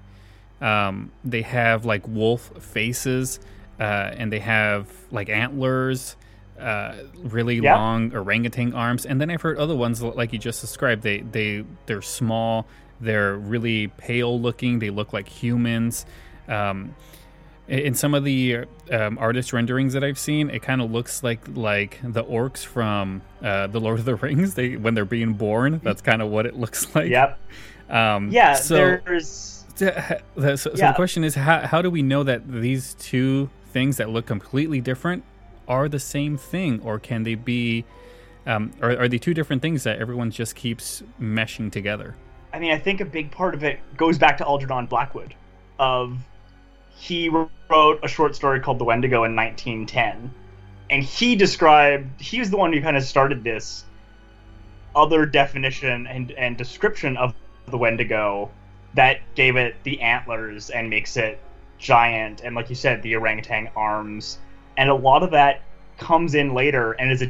um, 0.61 1.11
they 1.25 1.41
have 1.41 1.85
like 1.85 2.07
wolf 2.07 2.51
faces 2.63 3.39
uh, 3.79 3.83
and 4.15 4.31
they 4.31 4.39
have 4.39 4.87
like 5.11 5.29
antlers. 5.29 6.15
Uh, 6.59 6.93
really 7.23 7.59
Yeah. 7.59 7.75
long 7.75 8.13
orangutan 8.15 8.71
arms, 8.75 9.03
and 9.07 9.19
then 9.19 9.31
I've 9.31 9.41
heard 9.41 9.57
other 9.57 9.75
ones 9.75 9.99
like 10.03 10.31
you 10.31 10.37
just 10.37 10.61
described. 10.61 11.01
They 11.01 11.21
they 11.21 11.65
they're 11.87 12.03
small, 12.03 12.67
they're 12.99 13.35
really 13.35 13.87
pale 13.87 14.39
looking. 14.39 14.77
They 14.77 14.91
look 14.91 15.11
like 15.11 15.27
humans. 15.27 16.05
Um, 16.47 16.93
in 17.71 17.93
some 17.95 18.13
of 18.13 18.23
the 18.25 18.65
um, 18.91 19.17
artist 19.17 19.53
renderings 19.53 19.93
that 19.93 20.03
I've 20.03 20.19
seen, 20.19 20.49
it 20.49 20.61
kind 20.61 20.81
of 20.81 20.91
looks 20.91 21.23
like 21.23 21.39
like 21.55 21.99
the 22.03 22.23
orcs 22.23 22.65
from 22.65 23.21
uh, 23.41 23.67
the 23.67 23.79
Lord 23.79 23.99
of 23.99 24.05
the 24.05 24.15
Rings. 24.23 24.53
They 24.55 24.75
when 24.75 24.93
they're 24.93 25.05
being 25.05 25.33
born, 25.33 25.79
that's 25.83 26.01
kind 26.01 26.21
of 26.21 26.29
what 26.29 26.45
it 26.45 26.55
looks 26.55 26.93
like. 26.95 27.09
yep 27.09 27.39
Um, 27.89 28.29
yeah 28.31 28.55
So, 28.55 28.75
there's 28.75 29.65
the- 29.77 30.21
the- 30.35 30.57
so, 30.57 30.71
so 30.71 30.77
Yeah. 30.77 30.91
the 30.91 30.95
question 30.95 31.23
is, 31.23 31.35
how 31.35 31.65
how 31.65 31.81
do 31.81 31.89
we 31.89 32.01
know 32.01 32.23
that 32.23 32.51
these 32.51 32.93
two 32.95 33.49
things 33.71 33.97
that 33.97 34.09
look 34.09 34.25
completely 34.25 34.81
different 34.81 35.23
are 35.67 35.87
the 35.87 35.99
same 35.99 36.35
thing, 36.37 36.81
or 36.83 36.99
can 36.99 37.23
they 37.23 37.35
be? 37.35 37.85
Um, 38.45 38.71
are, 38.81 38.91
are 39.01 39.07
they 39.07 39.19
two 39.19 39.33
different 39.33 39.61
things 39.61 39.83
that 39.83 39.99
everyone 39.99 40.31
just 40.31 40.55
keeps 40.55 41.03
meshing 41.21 41.71
together? 41.71 42.15
I 42.51 42.59
mean, 42.59 42.71
I 42.73 42.79
think 42.79 42.99
a 42.99 43.05
big 43.05 43.31
part 43.31 43.53
of 43.53 43.63
it 43.63 43.79
goes 43.95 44.17
back 44.17 44.37
to 44.39 44.45
Algernon 44.45 44.87
Blackwood, 44.87 45.35
of 45.79 46.17
he 47.01 47.29
wrote 47.29 47.99
a 48.03 48.07
short 48.07 48.35
story 48.35 48.59
called 48.59 48.77
The 48.77 48.83
Wendigo 48.83 49.23
in 49.23 49.35
1910, 49.35 50.31
and 50.91 51.03
he 51.03 51.35
described 51.35 52.21
he 52.21 52.37
was 52.37 52.51
the 52.51 52.57
one 52.57 52.71
who 52.71 52.79
kind 52.79 52.95
of 52.95 53.01
started 53.01 53.43
this 53.43 53.85
other 54.95 55.25
definition 55.25 56.05
and 56.05 56.31
and 56.33 56.55
description 56.55 57.17
of 57.17 57.33
the 57.65 57.77
Wendigo 57.77 58.51
that 58.93 59.17
gave 59.33 59.55
it 59.55 59.77
the 59.83 59.99
antlers 59.99 60.69
and 60.69 60.91
makes 60.91 61.17
it 61.17 61.39
giant 61.79 62.41
and 62.41 62.55
like 62.55 62.69
you 62.69 62.75
said 62.75 63.01
the 63.01 63.15
orangutan 63.15 63.67
arms. 63.75 64.37
And 64.77 64.87
a 64.87 64.93
lot 64.93 65.23
of 65.23 65.31
that 65.31 65.61
comes 65.97 66.35
in 66.35 66.53
later 66.53 66.91
and 66.91 67.11
is 67.11 67.23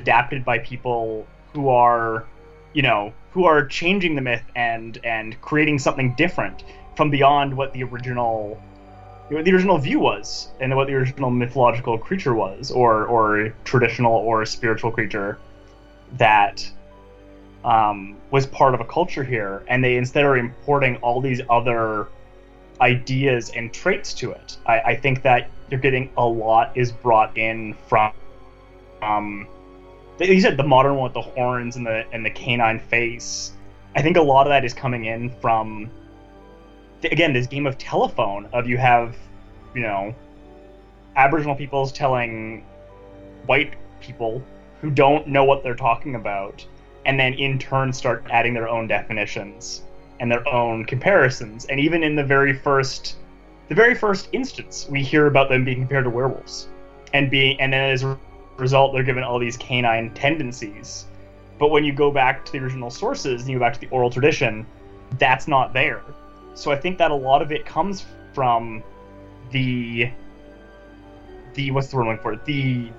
adapted 0.00 0.44
by 0.44 0.58
people 0.58 1.24
who 1.52 1.68
are 1.68 2.26
you 2.72 2.82
know 2.82 3.12
who 3.30 3.44
are 3.44 3.64
changing 3.64 4.16
the 4.16 4.22
myth 4.22 4.44
and 4.56 4.98
and 5.04 5.40
creating 5.40 5.78
something 5.78 6.16
different 6.16 6.64
from 6.96 7.10
beyond 7.10 7.56
what 7.56 7.72
the 7.72 7.84
original 7.84 8.60
what 9.28 9.44
the 9.44 9.52
original 9.52 9.78
view 9.78 10.00
was 10.00 10.48
and 10.60 10.74
what 10.74 10.86
the 10.86 10.94
original 10.94 11.30
mythological 11.30 11.98
creature 11.98 12.34
was 12.34 12.70
or 12.70 13.06
or 13.06 13.54
traditional 13.64 14.12
or 14.12 14.44
spiritual 14.46 14.90
creature 14.90 15.38
that 16.16 16.68
um, 17.64 18.16
was 18.30 18.46
part 18.46 18.74
of 18.74 18.80
a 18.80 18.84
culture 18.84 19.24
here 19.24 19.62
and 19.68 19.82
they 19.84 19.96
instead 19.96 20.24
are 20.24 20.36
importing 20.36 20.96
all 20.96 21.20
these 21.20 21.40
other 21.50 22.08
ideas 22.80 23.50
and 23.50 23.72
traits 23.72 24.14
to 24.14 24.30
it 24.30 24.56
i, 24.66 24.80
I 24.80 24.96
think 24.96 25.22
that 25.22 25.50
you're 25.70 25.80
getting 25.80 26.10
a 26.16 26.24
lot 26.24 26.76
is 26.76 26.92
brought 26.92 27.36
in 27.36 27.74
from 27.88 28.12
um, 29.02 29.46
you 30.26 30.40
said 30.40 30.56
the 30.56 30.64
modern 30.64 30.96
one 30.96 31.04
with 31.04 31.14
the 31.14 31.22
horns 31.22 31.76
and 31.76 31.86
the 31.86 32.04
and 32.12 32.24
the 32.24 32.30
canine 32.30 32.80
face. 32.80 33.52
I 33.94 34.02
think 34.02 34.16
a 34.16 34.22
lot 34.22 34.46
of 34.46 34.50
that 34.50 34.64
is 34.64 34.74
coming 34.74 35.04
in 35.04 35.30
from 35.40 35.90
again 37.04 37.32
this 37.32 37.46
game 37.46 37.66
of 37.66 37.78
telephone 37.78 38.46
of 38.52 38.66
you 38.66 38.76
have 38.76 39.16
you 39.74 39.82
know 39.82 40.14
Aboriginal 41.16 41.56
peoples 41.56 41.92
telling 41.92 42.64
white 43.46 43.74
people 44.00 44.42
who 44.80 44.90
don't 44.90 45.26
know 45.26 45.44
what 45.44 45.62
they're 45.62 45.74
talking 45.74 46.14
about, 46.14 46.64
and 47.06 47.18
then 47.18 47.34
in 47.34 47.58
turn 47.58 47.92
start 47.92 48.24
adding 48.30 48.54
their 48.54 48.68
own 48.68 48.86
definitions 48.86 49.82
and 50.20 50.30
their 50.30 50.46
own 50.48 50.84
comparisons. 50.84 51.64
And 51.66 51.80
even 51.80 52.02
in 52.02 52.14
the 52.14 52.24
very 52.24 52.52
first, 52.52 53.16
the 53.68 53.74
very 53.74 53.94
first 53.94 54.28
instance, 54.32 54.86
we 54.88 55.02
hear 55.02 55.26
about 55.26 55.48
them 55.48 55.64
being 55.64 55.78
compared 55.78 56.04
to 56.04 56.10
werewolves, 56.10 56.68
and 57.12 57.30
being 57.30 57.60
and 57.60 57.72
then 57.72 57.90
as 57.90 58.04
a 58.04 58.18
result, 58.56 58.92
they're 58.92 59.02
given 59.02 59.24
all 59.24 59.38
these 59.38 59.56
canine 59.56 60.12
tendencies. 60.14 61.06
But 61.58 61.68
when 61.68 61.84
you 61.84 61.92
go 61.92 62.10
back 62.12 62.44
to 62.44 62.52
the 62.52 62.58
original 62.58 62.90
sources 62.90 63.42
and 63.42 63.50
you 63.50 63.58
go 63.58 63.64
back 63.64 63.74
to 63.74 63.80
the 63.80 63.88
oral 63.88 64.10
tradition, 64.10 64.64
that's 65.18 65.48
not 65.48 65.72
there. 65.72 66.02
So 66.58 66.72
I 66.72 66.76
think 66.76 66.98
that 66.98 67.12
a 67.12 67.14
lot 67.14 67.40
of 67.40 67.52
it 67.52 67.64
comes 67.64 68.04
from 68.32 68.82
the 69.52 70.10
the 71.54 71.70
what's 71.70 71.88
the 71.88 71.96
word 71.96 72.02
I'm 72.02 72.08
looking 72.08 72.22
for? 72.22 72.36
The 72.44 72.90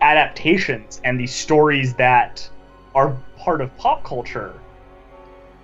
adaptations 0.00 0.98
and 1.04 1.20
the 1.20 1.26
stories 1.26 1.92
that 1.94 2.48
are 2.94 3.14
part 3.36 3.60
of 3.60 3.76
pop 3.76 4.02
culture 4.02 4.58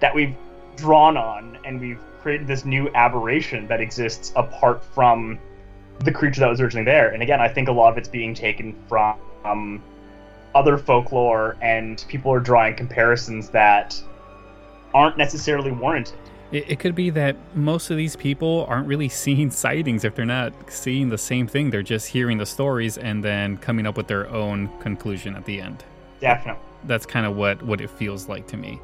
that 0.00 0.14
we've 0.14 0.36
drawn 0.76 1.16
on 1.16 1.58
and 1.64 1.80
we've 1.80 2.00
created 2.20 2.46
this 2.46 2.66
new 2.66 2.90
aberration 2.94 3.66
that 3.68 3.80
exists 3.80 4.30
apart 4.36 4.84
from 4.84 5.38
the 6.00 6.12
creature 6.12 6.40
that 6.40 6.50
was 6.50 6.60
originally 6.60 6.84
there. 6.84 7.08
And 7.08 7.22
again, 7.22 7.40
I 7.40 7.48
think 7.48 7.68
a 7.68 7.72
lot 7.72 7.90
of 7.90 7.96
it's 7.96 8.08
being 8.08 8.34
taken 8.34 8.76
from 8.88 9.18
um, 9.44 9.82
other 10.54 10.76
folklore, 10.76 11.56
and 11.62 12.04
people 12.08 12.30
are 12.30 12.40
drawing 12.40 12.76
comparisons 12.76 13.48
that 13.50 14.00
aren't 14.92 15.16
necessarily 15.16 15.72
warranted. 15.72 16.18
It, 16.50 16.70
it, 16.70 16.78
could 16.78 16.94
be 16.94 17.10
that 17.10 17.36
most 17.54 17.90
of 17.90 17.96
these 17.96 18.16
people 18.16 18.64
aren't 18.68 18.86
really 18.86 19.08
seeing 19.24 19.50
sightings 19.50 20.04
if 20.04 20.14
they're 20.14 20.24
not 20.24 20.52
seeing 20.68 21.08
the 21.08 21.18
same 21.18 21.46
thing. 21.46 21.70
They're 21.70 21.82
just 21.82 22.08
hearing 22.08 22.38
the 22.38 22.46
stories 22.46 22.98
and 22.98 23.22
then 23.22 23.56
coming 23.58 23.86
up 23.86 23.96
with 23.96 24.06
their 24.06 24.28
own 24.30 24.68
conclusion 24.80 25.36
at 25.36 25.44
the 25.44 25.60
end. 25.60 25.84
Definitely. 26.20 26.62
That's 26.84 27.06
kind 27.06 27.26
of 27.26 27.36
what, 27.36 27.62
what 27.62 27.80
it 27.80 27.90
feels 27.90 28.28
like 28.28 28.46
to 28.48 28.56
me. 28.56 28.80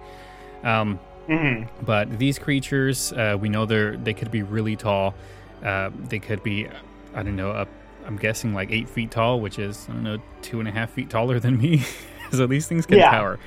Um, 0.62 0.98
mm-hmm. 1.28 1.84
But 1.84 2.18
these 2.18 2.38
creatures, 2.38 3.12
uh, 3.12 3.36
we 3.40 3.48
know 3.48 3.66
they're 3.66 3.96
they 3.96 4.14
could 4.14 4.30
be 4.30 4.42
really 4.42 4.76
tall. 4.76 5.14
Uh, 5.62 5.90
they 6.08 6.18
could 6.18 6.42
be, 6.42 6.68
I 7.14 7.22
don't 7.22 7.36
know, 7.36 7.50
up 7.50 7.68
I'm 8.06 8.16
guessing 8.16 8.54
like 8.54 8.70
eight 8.70 8.88
feet 8.88 9.10
tall, 9.10 9.40
which 9.40 9.58
is 9.58 9.86
I 9.88 9.92
don't 9.92 10.02
know 10.02 10.18
two 10.42 10.60
and 10.60 10.68
a 10.68 10.72
half 10.72 10.90
feet 10.90 11.10
taller 11.10 11.40
than 11.40 11.58
me. 11.58 11.84
so 12.32 12.46
these 12.46 12.66
things 12.66 12.86
can 12.86 12.98
yeah. 12.98 13.10
tower. 13.10 13.38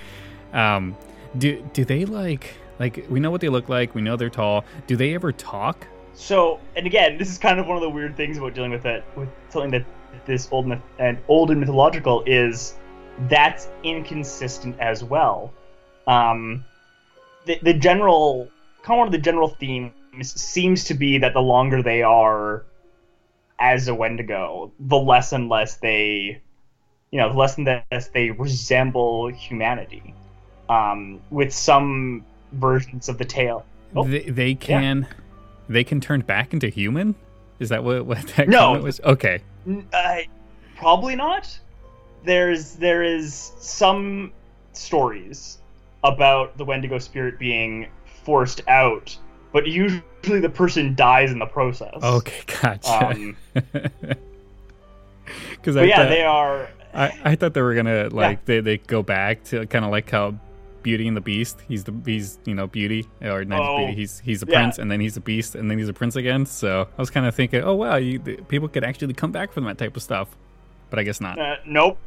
Um, 0.53 0.95
do 1.37 1.67
do 1.73 1.85
they 1.85 2.05
like 2.05 2.55
like 2.79 3.05
we 3.09 3.19
know 3.19 3.31
what 3.31 3.41
they 3.41 3.49
look 3.49 3.69
like? 3.69 3.95
We 3.95 4.01
know 4.01 4.15
they're 4.15 4.29
tall. 4.29 4.65
Do 4.85 4.95
they 4.95 5.13
ever 5.13 5.31
talk? 5.31 5.87
So, 6.13 6.59
and 6.75 6.85
again, 6.87 7.17
this 7.17 7.29
is 7.29 7.37
kind 7.37 7.59
of 7.59 7.67
one 7.67 7.77
of 7.77 7.81
the 7.81 7.89
weird 7.89 8.17
things 8.17 8.37
about 8.37 8.55
dealing 8.55 8.71
with 8.71 8.85
it 8.85 9.03
with 9.15 9.29
something 9.49 9.71
that 9.71 9.85
this 10.25 10.47
old 10.51 10.67
myth 10.67 10.81
and 10.99 11.17
old 11.27 11.51
and 11.51 11.59
mythological 11.59 12.23
is 12.25 12.75
that's 13.29 13.67
inconsistent 13.83 14.79
as 14.79 15.03
well. 15.03 15.53
Um, 16.05 16.65
the 17.45 17.59
the 17.61 17.73
general 17.73 18.49
kind 18.83 18.95
of 18.95 18.99
one 18.99 19.07
of 19.07 19.11
the 19.11 19.19
general 19.19 19.49
themes 19.49 19.93
seems 20.23 20.85
to 20.85 20.93
be 20.93 21.17
that 21.19 21.33
the 21.33 21.41
longer 21.41 21.83
they 21.83 22.01
are 22.01 22.65
as 23.59 23.87
a 23.87 23.95
Wendigo, 23.95 24.71
the 24.79 24.97
less 24.97 25.33
and 25.33 25.49
less 25.49 25.77
they, 25.77 26.41
you 27.11 27.19
know, 27.19 27.31
the 27.31 27.37
less 27.37 27.57
and 27.57 27.67
less 27.91 28.07
they 28.09 28.31
resemble 28.31 29.27
humanity. 29.27 30.13
Um, 30.69 31.21
with 31.29 31.53
some 31.53 32.25
versions 32.53 33.09
of 33.09 33.17
the 33.17 33.25
tale, 33.25 33.65
oh, 33.95 34.05
they, 34.05 34.21
they 34.23 34.55
can, 34.55 35.01
yeah. 35.01 35.17
they 35.69 35.83
can 35.83 36.01
turn 36.01 36.21
back 36.21 36.53
into 36.53 36.69
human. 36.69 37.15
Is 37.59 37.69
that 37.69 37.83
what 37.83 38.05
what 38.05 38.25
that 38.35 38.47
no, 38.47 38.59
comment 38.59 38.83
was? 38.83 38.99
Okay, 39.01 39.41
uh, 39.93 40.17
probably 40.75 41.15
not. 41.15 41.57
There's 42.23 42.73
there 42.73 43.03
is 43.03 43.53
some 43.59 44.31
stories 44.73 45.57
about 46.03 46.57
the 46.57 46.65
Wendigo 46.65 46.99
spirit 46.99 47.39
being 47.39 47.87
forced 48.23 48.61
out 48.67 49.17
but 49.53 49.65
usually 49.65 50.39
the 50.39 50.49
person 50.49 50.93
dies 50.93 51.31
in 51.31 51.39
the 51.39 51.45
process. 51.45 52.03
Okay, 52.03 52.43
gotcha. 52.61 53.07
Um, 53.07 53.37
Because 55.51 55.75
yeah, 55.75 55.97
thought, 55.97 56.09
they 56.09 56.23
are. 56.23 56.69
I, 56.93 57.19
I 57.23 57.35
thought 57.35 57.53
they 57.53 57.61
were 57.61 57.75
gonna 57.75 58.09
like 58.09 58.37
yeah. 58.37 58.43
they 58.45 58.59
they 58.61 58.77
go 58.77 59.03
back 59.03 59.43
to 59.45 59.65
kind 59.67 59.83
of 59.83 59.91
like 59.91 60.09
how 60.09 60.35
Beauty 60.83 61.07
and 61.07 61.15
the 61.15 61.21
Beast. 61.21 61.61
He's 61.67 61.83
the 61.83 61.93
he's 62.05 62.39
you 62.45 62.55
know 62.55 62.67
Beauty 62.67 63.07
or 63.21 63.43
not 63.45 63.61
oh, 63.61 63.77
Beauty. 63.77 63.93
He's 63.93 64.19
he's 64.19 64.41
a 64.41 64.45
prince 64.45 64.77
and 64.77 64.89
then 64.89 64.99
he's 64.99 65.17
a 65.17 65.21
beast 65.21 65.55
and 65.55 65.69
then 65.69 65.77
he's 65.77 65.89
a 65.89 65.93
prince 65.93 66.15
again. 66.15 66.45
So 66.45 66.87
I 66.97 67.01
was 67.01 67.09
kind 67.09 67.25
of 67.25 67.35
thinking, 67.35 67.63
oh 67.63 67.73
wow, 67.75 67.95
you, 67.95 68.19
the, 68.19 68.37
people 68.37 68.67
could 68.67 68.83
actually 68.83 69.13
come 69.13 69.31
back 69.31 69.51
from 69.51 69.65
that 69.65 69.77
type 69.77 69.95
of 69.95 70.03
stuff, 70.03 70.29
but 70.89 70.99
I 70.99 71.03
guess 71.03 71.21
not. 71.21 71.39
Uh, 71.39 71.57
nope, 71.65 71.97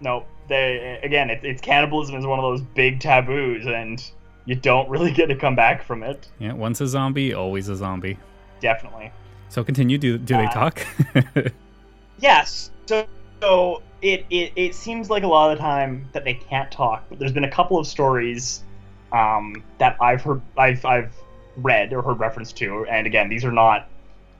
nope. 0.00 0.26
They 0.48 1.00
again, 1.02 1.30
it, 1.30 1.40
it's 1.44 1.60
cannibalism 1.60 2.16
is 2.16 2.26
one 2.26 2.38
of 2.38 2.42
those 2.42 2.60
big 2.60 3.00
taboos, 3.00 3.66
and 3.66 4.02
you 4.44 4.54
don't 4.54 4.88
really 4.88 5.12
get 5.12 5.26
to 5.26 5.36
come 5.36 5.54
back 5.54 5.82
from 5.82 6.02
it. 6.02 6.28
Yeah, 6.38 6.52
once 6.52 6.80
a 6.80 6.86
zombie, 6.86 7.34
always 7.34 7.68
a 7.68 7.76
zombie. 7.76 8.18
Definitely. 8.60 9.12
So 9.48 9.62
continue. 9.62 9.98
Do 9.98 10.18
do 10.18 10.36
they 10.36 10.46
uh, 10.46 10.50
talk? 10.50 10.86
yes. 12.18 12.70
So 12.86 13.06
so 13.42 13.82
it, 14.02 14.24
it 14.30 14.52
it 14.54 14.74
seems 14.74 15.10
like 15.10 15.24
a 15.24 15.26
lot 15.26 15.50
of 15.50 15.58
the 15.58 15.62
time 15.62 16.08
that 16.12 16.24
they 16.24 16.34
can't 16.34 16.70
talk, 16.70 17.04
but 17.08 17.18
there's 17.18 17.32
been 17.32 17.44
a 17.44 17.50
couple 17.50 17.76
of 17.76 17.88
stories 17.88 18.62
um, 19.10 19.64
that 19.78 19.96
I've 20.00 20.22
heard 20.22 20.40
I've 20.56 20.84
I've 20.84 21.12
read 21.56 21.92
or 21.92 22.02
heard 22.02 22.20
reference 22.20 22.52
to, 22.54 22.86
and 22.86 23.04
again, 23.04 23.28
these 23.28 23.44
are 23.44 23.50
not 23.50 23.88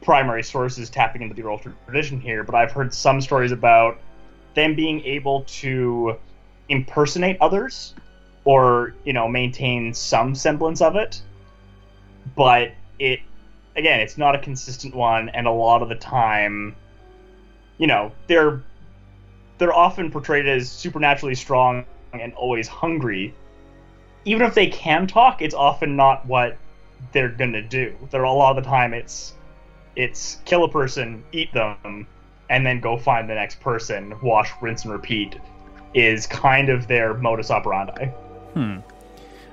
primary 0.02 0.44
sources 0.44 0.88
tapping 0.88 1.20
into 1.22 1.34
the 1.34 1.42
oral 1.42 1.60
tradition 1.86 2.20
here, 2.20 2.44
but 2.44 2.54
I've 2.54 2.70
heard 2.70 2.94
some 2.94 3.20
stories 3.20 3.50
about 3.50 3.98
them 4.54 4.76
being 4.76 5.00
able 5.04 5.42
to 5.42 6.16
impersonate 6.68 7.38
others 7.40 7.94
or 8.44 8.94
you 9.04 9.12
know 9.12 9.26
maintain 9.26 9.94
some 9.94 10.36
semblance 10.36 10.80
of 10.80 10.94
it. 10.94 11.20
But 12.36 12.70
it 13.00 13.18
again 13.74 13.98
it's 13.98 14.16
not 14.16 14.36
a 14.36 14.38
consistent 14.38 14.94
one 14.94 15.28
and 15.30 15.48
a 15.48 15.50
lot 15.50 15.82
of 15.82 15.88
the 15.88 15.96
time 15.96 16.76
you 17.78 17.88
know 17.88 18.12
they're 18.28 18.62
they're 19.62 19.72
often 19.72 20.10
portrayed 20.10 20.48
as 20.48 20.68
supernaturally 20.68 21.36
strong 21.36 21.84
and 22.12 22.34
always 22.34 22.66
hungry 22.66 23.32
even 24.24 24.44
if 24.44 24.54
they 24.54 24.66
can 24.66 25.06
talk 25.06 25.40
it's 25.40 25.54
often 25.54 25.94
not 25.94 26.26
what 26.26 26.58
they're 27.12 27.28
gonna 27.28 27.62
do 27.62 27.94
they're 28.10 28.24
a 28.24 28.32
lot 28.32 28.56
of 28.56 28.64
the 28.64 28.68
time 28.68 28.92
it's 28.92 29.34
it's 29.94 30.38
kill 30.44 30.64
a 30.64 30.68
person 30.68 31.22
eat 31.30 31.52
them 31.52 32.06
and 32.50 32.66
then 32.66 32.80
go 32.80 32.98
find 32.98 33.30
the 33.30 33.34
next 33.34 33.60
person 33.60 34.12
wash 34.20 34.50
rinse 34.60 34.82
and 34.82 34.92
repeat 34.92 35.36
is 35.94 36.26
kind 36.26 36.68
of 36.68 36.88
their 36.88 37.14
modus 37.14 37.50
operandi 37.50 38.10
Hmm. 38.54 38.78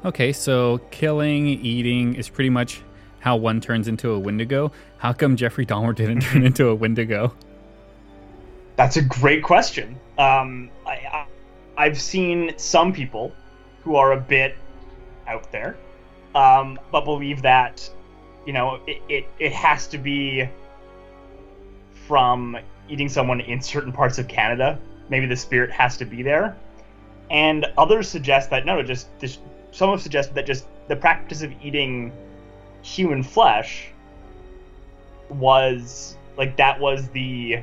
Okay, 0.06 0.32
so 0.32 0.80
killing, 0.92 1.48
eating 1.48 2.16
is 2.16 2.30
pretty 2.30 2.50
much 2.50 2.82
how 3.20 3.36
one 3.36 3.60
turns 3.60 3.88
into 3.88 4.12
a 4.12 4.20
Wendigo. 4.20 4.72
How 4.98 5.14
come 5.14 5.36
Jeffrey 5.36 5.66
Dahmer 5.66 5.96
didn't 5.96 6.22
turn 6.22 6.44
into 6.46 6.68
a 6.68 6.76
Wendigo? 6.76 7.34
That's 8.80 8.96
a 8.96 9.02
great 9.02 9.44
question. 9.44 10.00
Um, 10.18 10.70
I, 10.88 11.26
I, 11.76 11.84
have 11.84 12.00
seen 12.00 12.54
some 12.56 12.94
people 12.94 13.34
who 13.84 13.98
are 13.98 14.14
a 14.14 14.18
bit 14.18 14.56
out 15.28 15.52
there, 15.52 15.76
um, 16.34 16.80
but 16.90 17.04
believe 17.04 17.42
that, 17.42 17.90
you 18.46 18.54
know, 18.54 18.80
it, 18.88 19.02
it, 19.10 19.28
it 19.38 19.52
has 19.52 19.86
to 19.88 19.98
be 19.98 20.48
from 22.08 22.58
eating 22.88 23.10
someone 23.10 23.42
in 23.42 23.60
certain 23.60 23.92
parts 23.92 24.18
of 24.18 24.30
Canada. 24.30 24.80
Maybe 25.10 25.26
the 25.26 25.36
spirit 25.36 25.72
has 25.72 25.98
to 25.98 26.06
be 26.06 26.24
there. 26.24 26.56
And 27.30 27.66
others 27.78 28.08
suggest 28.08 28.50
that 28.52 28.66
no, 28.66 28.82
just, 28.82 29.10
just 29.20 29.42
some 29.72 29.90
have 29.90 30.02
suggested 30.02 30.36
that 30.36 30.46
just 30.46 30.66
the 30.88 30.96
practice 30.96 31.42
of 31.42 31.52
eating 31.62 32.14
human 32.82 33.24
flesh 33.24 33.90
was 35.28 36.16
like 36.38 36.56
that 36.56 36.80
was 36.80 37.10
the 37.10 37.62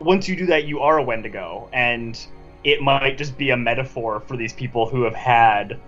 once 0.00 0.28
you 0.28 0.36
do 0.36 0.46
that 0.46 0.64
you 0.64 0.80
are 0.80 0.98
a 0.98 1.02
wendigo 1.02 1.68
and 1.72 2.26
it 2.64 2.80
might 2.80 3.16
just 3.16 3.36
be 3.38 3.50
a 3.50 3.56
metaphor 3.56 4.20
for 4.20 4.36
these 4.36 4.52
people 4.52 4.88
who 4.88 5.02
have 5.02 5.14
had 5.14 5.78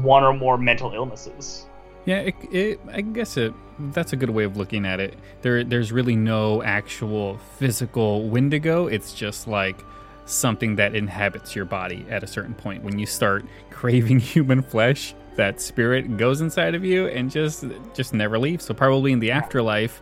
one 0.00 0.22
or 0.22 0.32
more 0.32 0.58
mental 0.58 0.92
illnesses 0.92 1.66
Yeah, 2.04 2.20
it, 2.20 2.34
it, 2.50 2.80
I 2.90 3.02
guess 3.02 3.36
it. 3.36 3.52
That's 3.92 4.14
a 4.14 4.16
good 4.16 4.30
way 4.30 4.44
of 4.44 4.56
looking 4.56 4.86
at 4.86 4.98
it. 4.98 5.18
There, 5.42 5.62
there's 5.62 5.92
really 5.92 6.16
no 6.16 6.62
actual 6.62 7.36
physical 7.58 8.28
Wendigo. 8.30 8.86
It's 8.86 9.12
just 9.12 9.46
like 9.46 9.84
something 10.24 10.76
that 10.76 10.94
inhabits 10.94 11.54
your 11.54 11.66
body 11.66 12.06
at 12.08 12.22
a 12.22 12.26
certain 12.26 12.54
point. 12.54 12.82
When 12.82 12.98
you 12.98 13.04
start 13.04 13.44
craving 13.70 14.20
human 14.20 14.62
flesh, 14.62 15.14
that 15.36 15.60
spirit 15.60 16.16
goes 16.16 16.40
inside 16.40 16.74
of 16.74 16.82
you 16.82 17.08
and 17.08 17.30
just, 17.30 17.64
just 17.94 18.14
never 18.14 18.38
leaves. 18.38 18.64
So 18.64 18.72
probably 18.72 19.12
in 19.12 19.20
the 19.20 19.30
afterlife, 19.30 20.00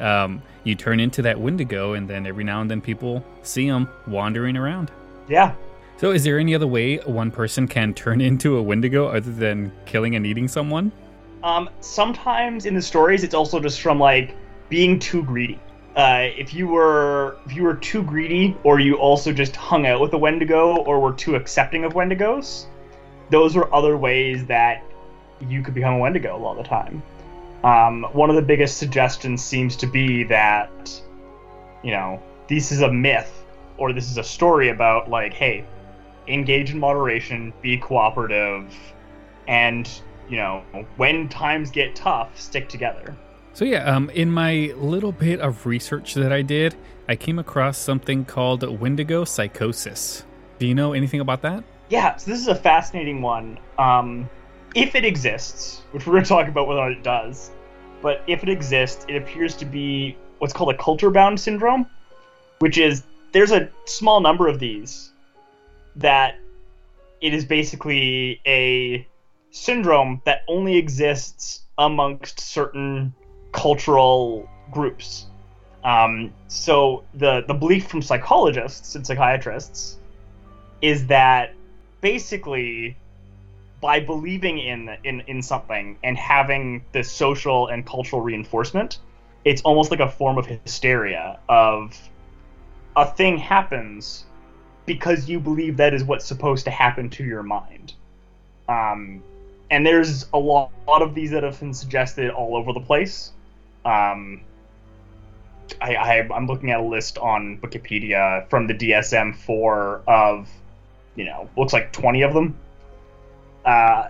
um, 0.00 0.42
you 0.64 0.74
turn 0.74 1.00
into 1.00 1.22
that 1.22 1.38
Wendigo, 1.38 1.94
and 1.94 2.08
then 2.08 2.26
every 2.26 2.44
now 2.44 2.60
and 2.60 2.70
then 2.70 2.80
people 2.80 3.24
see 3.42 3.68
them 3.68 3.88
wandering 4.06 4.56
around. 4.56 4.90
yeah 5.28 5.54
So, 5.98 6.12
is 6.12 6.24
there 6.24 6.38
any 6.38 6.54
other 6.54 6.66
way 6.66 6.98
one 6.98 7.30
person 7.30 7.66
can 7.66 7.94
turn 7.94 8.20
into 8.30 8.56
a 8.56 8.62
Wendigo 8.62 9.08
other 9.08 9.32
than 9.32 9.72
killing 9.86 10.14
and 10.16 10.26
eating 10.26 10.48
someone? 10.48 10.92
Um, 11.42 11.70
sometimes 11.80 12.66
in 12.66 12.74
the 12.74 12.82
stories, 12.82 13.22
it's 13.22 13.34
also 13.34 13.60
just 13.60 13.80
from 13.80 13.98
like 13.98 14.34
being 14.68 14.98
too 14.98 15.22
greedy. 15.22 15.58
Uh, 15.96 16.28
if 16.36 16.54
you 16.54 16.68
were 16.68 17.38
if 17.46 17.54
you 17.56 17.62
were 17.62 17.74
too 17.74 18.02
greedy, 18.02 18.56
or 18.62 18.78
you 18.78 18.96
also 18.96 19.32
just 19.32 19.56
hung 19.56 19.86
out 19.86 20.00
with 20.00 20.12
a 20.12 20.18
Wendigo, 20.18 20.76
or 20.76 21.00
were 21.00 21.12
too 21.12 21.34
accepting 21.34 21.84
of 21.84 21.94
Wendigos, 21.94 22.66
those 23.30 23.56
were 23.56 23.72
other 23.74 23.96
ways 23.96 24.46
that 24.46 24.84
you 25.48 25.62
could 25.62 25.74
become 25.74 25.94
a 25.94 25.98
Wendigo 25.98 26.36
a 26.36 26.38
lot 26.38 26.52
of 26.52 26.64
the 26.64 26.68
time. 26.68 27.02
Um, 27.68 28.04
one 28.12 28.30
of 28.30 28.36
the 28.36 28.42
biggest 28.42 28.78
suggestions 28.78 29.44
seems 29.44 29.76
to 29.76 29.86
be 29.86 30.24
that, 30.24 31.02
you 31.82 31.90
know, 31.90 32.22
this 32.48 32.72
is 32.72 32.80
a 32.80 32.90
myth, 32.90 33.44
or 33.76 33.92
this 33.92 34.10
is 34.10 34.16
a 34.16 34.24
story 34.24 34.70
about 34.70 35.10
like, 35.10 35.34
hey, 35.34 35.66
engage 36.26 36.70
in 36.70 36.78
moderation, 36.78 37.52
be 37.60 37.76
cooperative, 37.76 38.72
and 39.48 39.86
you 40.30 40.38
know, 40.38 40.62
when 40.96 41.28
times 41.28 41.70
get 41.70 41.94
tough, 41.94 42.40
stick 42.40 42.70
together. 42.70 43.14
So 43.52 43.66
yeah, 43.66 43.84
um, 43.84 44.08
in 44.10 44.30
my 44.30 44.72
little 44.76 45.12
bit 45.12 45.40
of 45.40 45.66
research 45.66 46.14
that 46.14 46.32
I 46.32 46.40
did, 46.40 46.74
I 47.06 47.16
came 47.16 47.38
across 47.38 47.76
something 47.76 48.24
called 48.24 48.62
Wendigo 48.80 49.26
psychosis. 49.26 50.24
Do 50.58 50.66
you 50.66 50.74
know 50.74 50.94
anything 50.94 51.20
about 51.20 51.42
that? 51.42 51.64
Yeah, 51.90 52.16
so 52.16 52.30
this 52.30 52.40
is 52.40 52.48
a 52.48 52.54
fascinating 52.54 53.20
one. 53.20 53.58
Um, 53.78 54.30
if 54.74 54.94
it 54.94 55.04
exists, 55.04 55.82
which 55.90 56.06
we're 56.06 56.14
going 56.14 56.24
to 56.24 56.28
talk 56.28 56.48
about 56.48 56.66
whether 56.66 56.88
it 56.90 57.02
does, 57.02 57.50
but 58.00 58.22
if 58.26 58.42
it 58.42 58.48
exists, 58.48 59.04
it 59.08 59.16
appears 59.16 59.56
to 59.56 59.64
be 59.64 60.16
what's 60.38 60.52
called 60.52 60.74
a 60.74 60.78
culture 60.78 61.10
bound 61.10 61.38
syndrome, 61.38 61.86
which 62.60 62.78
is 62.78 63.02
there's 63.32 63.52
a 63.52 63.68
small 63.84 64.20
number 64.20 64.48
of 64.48 64.58
these 64.58 65.10
that 65.96 66.36
it 67.20 67.34
is 67.34 67.44
basically 67.44 68.40
a 68.46 69.06
syndrome 69.50 70.22
that 70.24 70.42
only 70.48 70.76
exists 70.76 71.62
amongst 71.78 72.40
certain 72.40 73.12
cultural 73.52 74.48
groups. 74.70 75.26
Um, 75.84 76.32
so 76.48 77.04
the 77.14 77.44
the 77.46 77.54
belief 77.54 77.86
from 77.88 78.02
psychologists 78.02 78.94
and 78.94 79.06
psychiatrists 79.06 79.98
is 80.80 81.06
that 81.06 81.54
basically 82.00 82.96
by 83.80 84.00
believing 84.00 84.58
in 84.58 84.96
in 85.04 85.20
in 85.26 85.42
something 85.42 85.98
and 86.02 86.16
having 86.16 86.84
the 86.92 87.02
social 87.02 87.68
and 87.68 87.86
cultural 87.86 88.20
reinforcement, 88.22 88.98
it's 89.44 89.62
almost 89.62 89.90
like 89.90 90.00
a 90.00 90.10
form 90.10 90.38
of 90.38 90.46
hysteria 90.46 91.38
of 91.48 91.96
a 92.96 93.06
thing 93.06 93.38
happens 93.38 94.24
because 94.86 95.28
you 95.28 95.38
believe 95.38 95.76
that 95.76 95.94
is 95.94 96.02
what's 96.02 96.24
supposed 96.24 96.64
to 96.64 96.70
happen 96.70 97.10
to 97.10 97.24
your 97.24 97.42
mind. 97.42 97.94
Um, 98.68 99.22
and 99.70 99.86
there's 99.86 100.26
a 100.32 100.38
lot, 100.38 100.72
lot 100.86 101.02
of 101.02 101.14
these 101.14 101.30
that 101.30 101.42
have 101.42 101.60
been 101.60 101.74
suggested 101.74 102.30
all 102.30 102.56
over 102.56 102.72
the 102.72 102.80
place. 102.80 103.32
Um, 103.84 104.40
I, 105.80 105.94
I 105.94 106.28
I'm 106.34 106.46
looking 106.46 106.70
at 106.70 106.80
a 106.80 106.82
list 106.82 107.18
on 107.18 107.58
Wikipedia 107.58 108.48
from 108.48 108.66
the 108.66 108.74
DSM-4 108.74 110.02
of, 110.06 110.48
you 111.14 111.26
know, 111.26 111.48
looks 111.56 111.72
like 111.72 111.92
20 111.92 112.22
of 112.22 112.34
them. 112.34 112.56
Uh, 113.68 114.08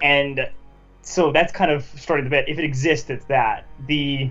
and 0.00 0.48
so 1.02 1.30
that's 1.30 1.52
kind 1.52 1.70
of 1.70 1.84
starting 1.96 2.24
the 2.24 2.30
bit. 2.30 2.48
If 2.48 2.58
it 2.58 2.64
exists, 2.64 3.10
it's 3.10 3.26
that. 3.26 3.66
The 3.86 4.30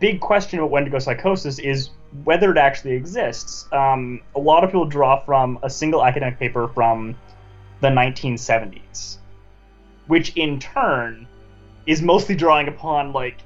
big 0.00 0.20
question 0.20 0.58
about 0.58 0.70
Wendigo 0.70 0.98
psychosis 0.98 1.58
is 1.58 1.90
whether 2.24 2.50
it 2.50 2.56
actually 2.56 2.92
exists. 2.92 3.66
Um, 3.70 4.22
a 4.34 4.40
lot 4.40 4.64
of 4.64 4.70
people 4.70 4.86
draw 4.86 5.22
from 5.22 5.58
a 5.62 5.68
single 5.68 6.02
academic 6.02 6.38
paper 6.38 6.68
from 6.68 7.14
the 7.82 7.88
1970s, 7.88 9.18
which 10.06 10.34
in 10.36 10.58
turn 10.58 11.28
is 11.86 12.00
mostly 12.00 12.34
drawing 12.34 12.68
upon 12.68 13.12
like 13.12 13.36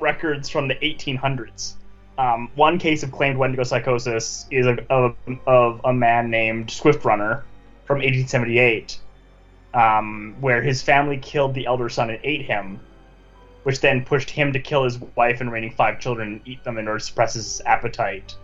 records 0.00 0.48
from 0.48 0.66
the 0.66 0.74
1800s. 0.74 1.74
Um, 2.18 2.50
one 2.56 2.80
case 2.80 3.04
of 3.04 3.12
claimed 3.12 3.38
Wendigo 3.38 3.62
psychosis 3.62 4.46
is 4.50 4.66
of, 4.66 4.80
of, 4.90 5.16
of 5.46 5.80
a 5.84 5.92
man 5.92 6.30
named 6.30 6.68
Swift 6.68 7.04
Runner 7.04 7.44
from 7.84 7.98
1878, 7.98 8.98
um, 9.74 10.36
where 10.40 10.62
his 10.62 10.82
family 10.82 11.16
killed 11.18 11.54
the 11.54 11.66
elder 11.66 11.88
son 11.88 12.10
and 12.10 12.18
ate 12.24 12.42
him, 12.42 12.80
which 13.62 13.80
then 13.80 14.04
pushed 14.04 14.30
him 14.30 14.52
to 14.52 14.60
kill 14.60 14.84
his 14.84 14.98
wife 15.16 15.40
and 15.40 15.50
remaining 15.50 15.74
five 15.74 16.00
children 16.00 16.32
and 16.32 16.40
eat 16.44 16.62
them 16.64 16.78
in 16.78 16.88
order 16.88 16.98
to 16.98 17.04
suppress 17.04 17.34
his 17.34 17.60
appetite. 17.66 18.34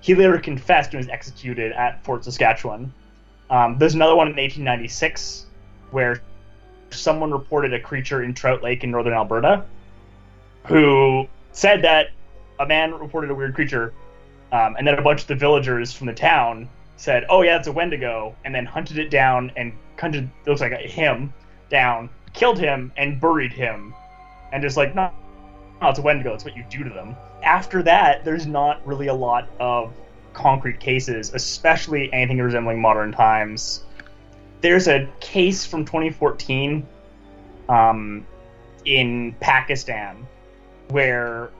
He 0.00 0.14
later 0.14 0.38
confessed 0.38 0.92
and 0.94 0.98
was 0.98 1.08
executed 1.08 1.72
at 1.72 2.02
Fort 2.04 2.24
Saskatchewan. 2.24 2.92
Um, 3.50 3.78
there's 3.78 3.94
another 3.94 4.16
one 4.16 4.28
in 4.28 4.36
1896 4.36 5.46
where 5.90 6.22
someone 6.90 7.30
reported 7.30 7.72
a 7.72 7.80
creature 7.80 8.22
in 8.22 8.34
Trout 8.34 8.62
Lake 8.62 8.82
in 8.82 8.90
northern 8.90 9.12
Alberta 9.12 9.64
who 10.66 11.28
said 11.52 11.82
that 11.82 12.08
a 12.58 12.66
man 12.66 12.94
reported 12.94 13.30
a 13.30 13.34
weird 13.34 13.54
creature, 13.54 13.92
um, 14.52 14.76
and 14.76 14.86
then 14.86 14.98
a 14.98 15.02
bunch 15.02 15.22
of 15.22 15.26
the 15.26 15.34
villagers 15.34 15.92
from 15.92 16.06
the 16.06 16.14
town 16.14 16.68
said, 16.96 17.26
"Oh 17.28 17.42
yeah, 17.42 17.56
it's 17.56 17.66
a 17.66 17.72
Wendigo," 17.72 18.34
and 18.44 18.54
then 18.54 18.64
hunted 18.66 18.98
it 18.98 19.10
down 19.10 19.52
and 19.56 19.72
hunted 20.02 20.28
looks 20.46 20.60
like 20.60 20.72
him 20.72 21.32
down, 21.70 22.10
killed 22.34 22.58
him, 22.58 22.92
and 22.96 23.20
buried 23.20 23.52
him, 23.52 23.94
and 24.52 24.60
just 24.60 24.76
like, 24.76 24.94
no, 24.96 25.12
no, 25.80 25.88
it's 25.88 25.98
a 26.00 26.02
Wendigo. 26.02 26.34
It's 26.34 26.44
what 26.44 26.56
you 26.56 26.64
do 26.68 26.82
to 26.82 26.90
them. 26.90 27.16
After 27.42 27.82
that, 27.84 28.24
there's 28.24 28.46
not 28.46 28.84
really 28.86 29.06
a 29.06 29.14
lot 29.14 29.48
of 29.60 29.92
concrete 30.34 30.80
cases, 30.80 31.32
especially 31.34 32.12
anything 32.12 32.38
resembling 32.38 32.80
modern 32.80 33.12
times. 33.12 33.84
There's 34.60 34.88
a 34.88 35.08
case 35.20 35.64
from 35.64 35.84
2014 35.84 36.84
um, 37.68 38.26
in 38.84 39.36
Pakistan 39.40 40.26
where 40.88 41.50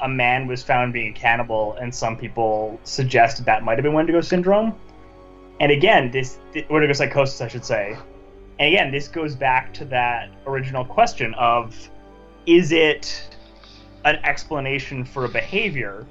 a 0.00 0.08
man 0.08 0.48
was 0.48 0.64
found 0.64 0.92
being 0.92 1.14
a 1.14 1.16
cannibal, 1.16 1.74
and 1.74 1.94
some 1.94 2.16
people 2.16 2.80
suggested 2.82 3.44
that 3.44 3.62
might 3.62 3.78
have 3.78 3.84
been 3.84 3.92
Wendigo 3.92 4.20
syndrome. 4.20 4.74
And 5.62 5.70
again, 5.70 6.10
this 6.10 6.38
Wendigo 6.68 6.92
psychosis, 6.92 7.40
I 7.40 7.46
should 7.46 7.64
say. 7.64 7.96
And 8.58 8.74
again, 8.74 8.90
this 8.90 9.06
goes 9.06 9.36
back 9.36 9.72
to 9.74 9.84
that 9.86 10.28
original 10.44 10.84
question 10.84 11.34
of 11.34 11.88
is 12.46 12.72
it 12.72 13.24
an 14.04 14.16
explanation 14.24 15.04
for 15.04 15.24
a 15.24 15.28
behavior 15.28 16.04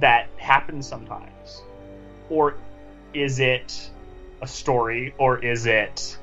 that 0.00 0.26
happens 0.38 0.88
sometimes? 0.88 1.62
Or 2.30 2.56
is 3.14 3.38
it 3.38 3.90
a 4.42 4.46
story 4.48 5.14
or 5.18 5.38
is 5.38 5.66
it 5.66 6.18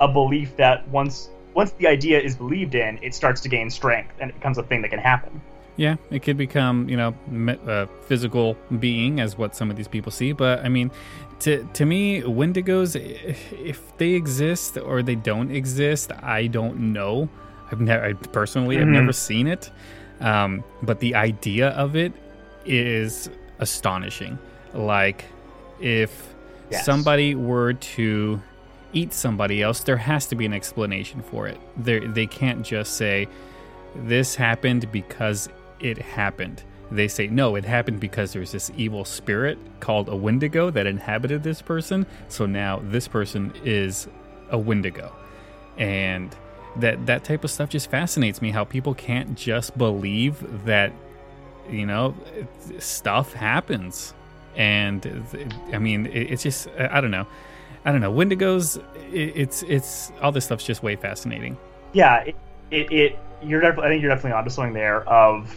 a 0.00 0.08
belief 0.08 0.56
that 0.56 0.88
once 0.88 1.30
once 1.54 1.70
the 1.72 1.86
idea 1.86 2.18
is 2.18 2.34
believed 2.34 2.74
in, 2.74 2.98
it 3.00 3.14
starts 3.14 3.40
to 3.42 3.48
gain 3.48 3.70
strength 3.70 4.14
and 4.18 4.30
it 4.30 4.34
becomes 4.34 4.58
a 4.58 4.64
thing 4.64 4.82
that 4.82 4.88
can 4.88 4.98
happen. 4.98 5.40
Yeah, 5.76 5.96
it 6.10 6.22
could 6.22 6.36
become, 6.36 6.88
you 6.88 6.96
know, 6.96 7.14
a 7.66 7.86
physical 8.06 8.56
being 8.78 9.20
as 9.20 9.38
what 9.38 9.56
some 9.56 9.70
of 9.70 9.76
these 9.76 9.88
people 9.88 10.12
see. 10.12 10.32
But 10.32 10.64
I 10.64 10.68
mean, 10.68 10.90
to 11.40 11.66
to 11.72 11.86
me, 11.86 12.22
Wendigos, 12.22 12.96
if 12.96 13.96
they 13.96 14.10
exist 14.10 14.76
or 14.76 15.02
they 15.02 15.14
don't 15.14 15.50
exist, 15.50 16.12
I 16.22 16.48
don't 16.48 16.92
know. 16.92 17.28
I've 17.70 17.80
never 17.80 18.04
I 18.04 18.12
personally, 18.12 18.76
mm-hmm. 18.76 18.88
I've 18.88 19.00
never 19.00 19.12
seen 19.12 19.46
it. 19.46 19.70
Um, 20.20 20.64
but 20.82 21.00
the 21.00 21.14
idea 21.14 21.70
of 21.70 21.96
it 21.96 22.12
is 22.66 23.30
astonishing. 23.58 24.38
Like, 24.74 25.24
if 25.80 26.34
yes. 26.70 26.84
somebody 26.84 27.34
were 27.34 27.72
to 27.72 28.40
eat 28.92 29.12
somebody 29.12 29.62
else, 29.62 29.80
there 29.80 29.96
has 29.96 30.26
to 30.26 30.34
be 30.34 30.44
an 30.44 30.52
explanation 30.52 31.22
for 31.22 31.46
it. 31.46 31.58
They 31.76 32.00
they 32.00 32.26
can't 32.26 32.62
just 32.64 32.96
say 32.96 33.28
this 33.94 34.34
happened 34.34 34.90
because 34.92 35.48
it 35.80 35.98
happened. 35.98 36.62
they 36.90 37.08
say 37.08 37.28
no, 37.28 37.54
it 37.54 37.64
happened 37.64 38.00
because 38.00 38.32
there's 38.32 38.52
this 38.52 38.70
evil 38.76 39.04
spirit 39.04 39.58
called 39.80 40.08
a 40.08 40.16
Wendigo 40.16 40.70
that 40.70 40.86
inhabited 40.86 41.42
this 41.42 41.62
person. 41.62 42.06
So 42.28 42.46
now 42.46 42.80
this 42.82 43.06
person 43.08 43.52
is 43.64 44.08
a 44.50 44.58
Wendigo, 44.58 45.14
and 45.78 46.34
that 46.76 47.06
that 47.06 47.24
type 47.24 47.44
of 47.44 47.50
stuff 47.50 47.68
just 47.68 47.90
fascinates 47.90 48.42
me. 48.42 48.50
How 48.50 48.64
people 48.64 48.94
can't 48.94 49.36
just 49.36 49.76
believe 49.78 50.64
that 50.64 50.92
you 51.70 51.86
know 51.86 52.14
stuff 52.78 53.32
happens, 53.32 54.14
and 54.56 55.46
I 55.72 55.78
mean 55.78 56.06
it's 56.06 56.42
just 56.42 56.68
I 56.76 57.00
don't 57.00 57.12
know. 57.12 57.26
I 57.84 57.92
don't 57.92 58.00
know. 58.00 58.12
Wendigos, 58.12 58.82
it's 59.12 59.62
it's 59.62 60.12
all 60.20 60.32
this 60.32 60.44
stuff's 60.44 60.64
just 60.64 60.82
way 60.82 60.96
fascinating. 60.96 61.56
Yeah, 61.92 62.24
it, 62.24 62.36
it, 62.70 62.92
it 62.92 63.18
you're 63.42 63.60
definitely. 63.60 63.86
I 63.86 63.88
think 63.90 64.02
you're 64.02 64.10
definitely 64.14 64.36
onto 64.36 64.50
something 64.50 64.74
there. 64.74 65.08
Of 65.08 65.54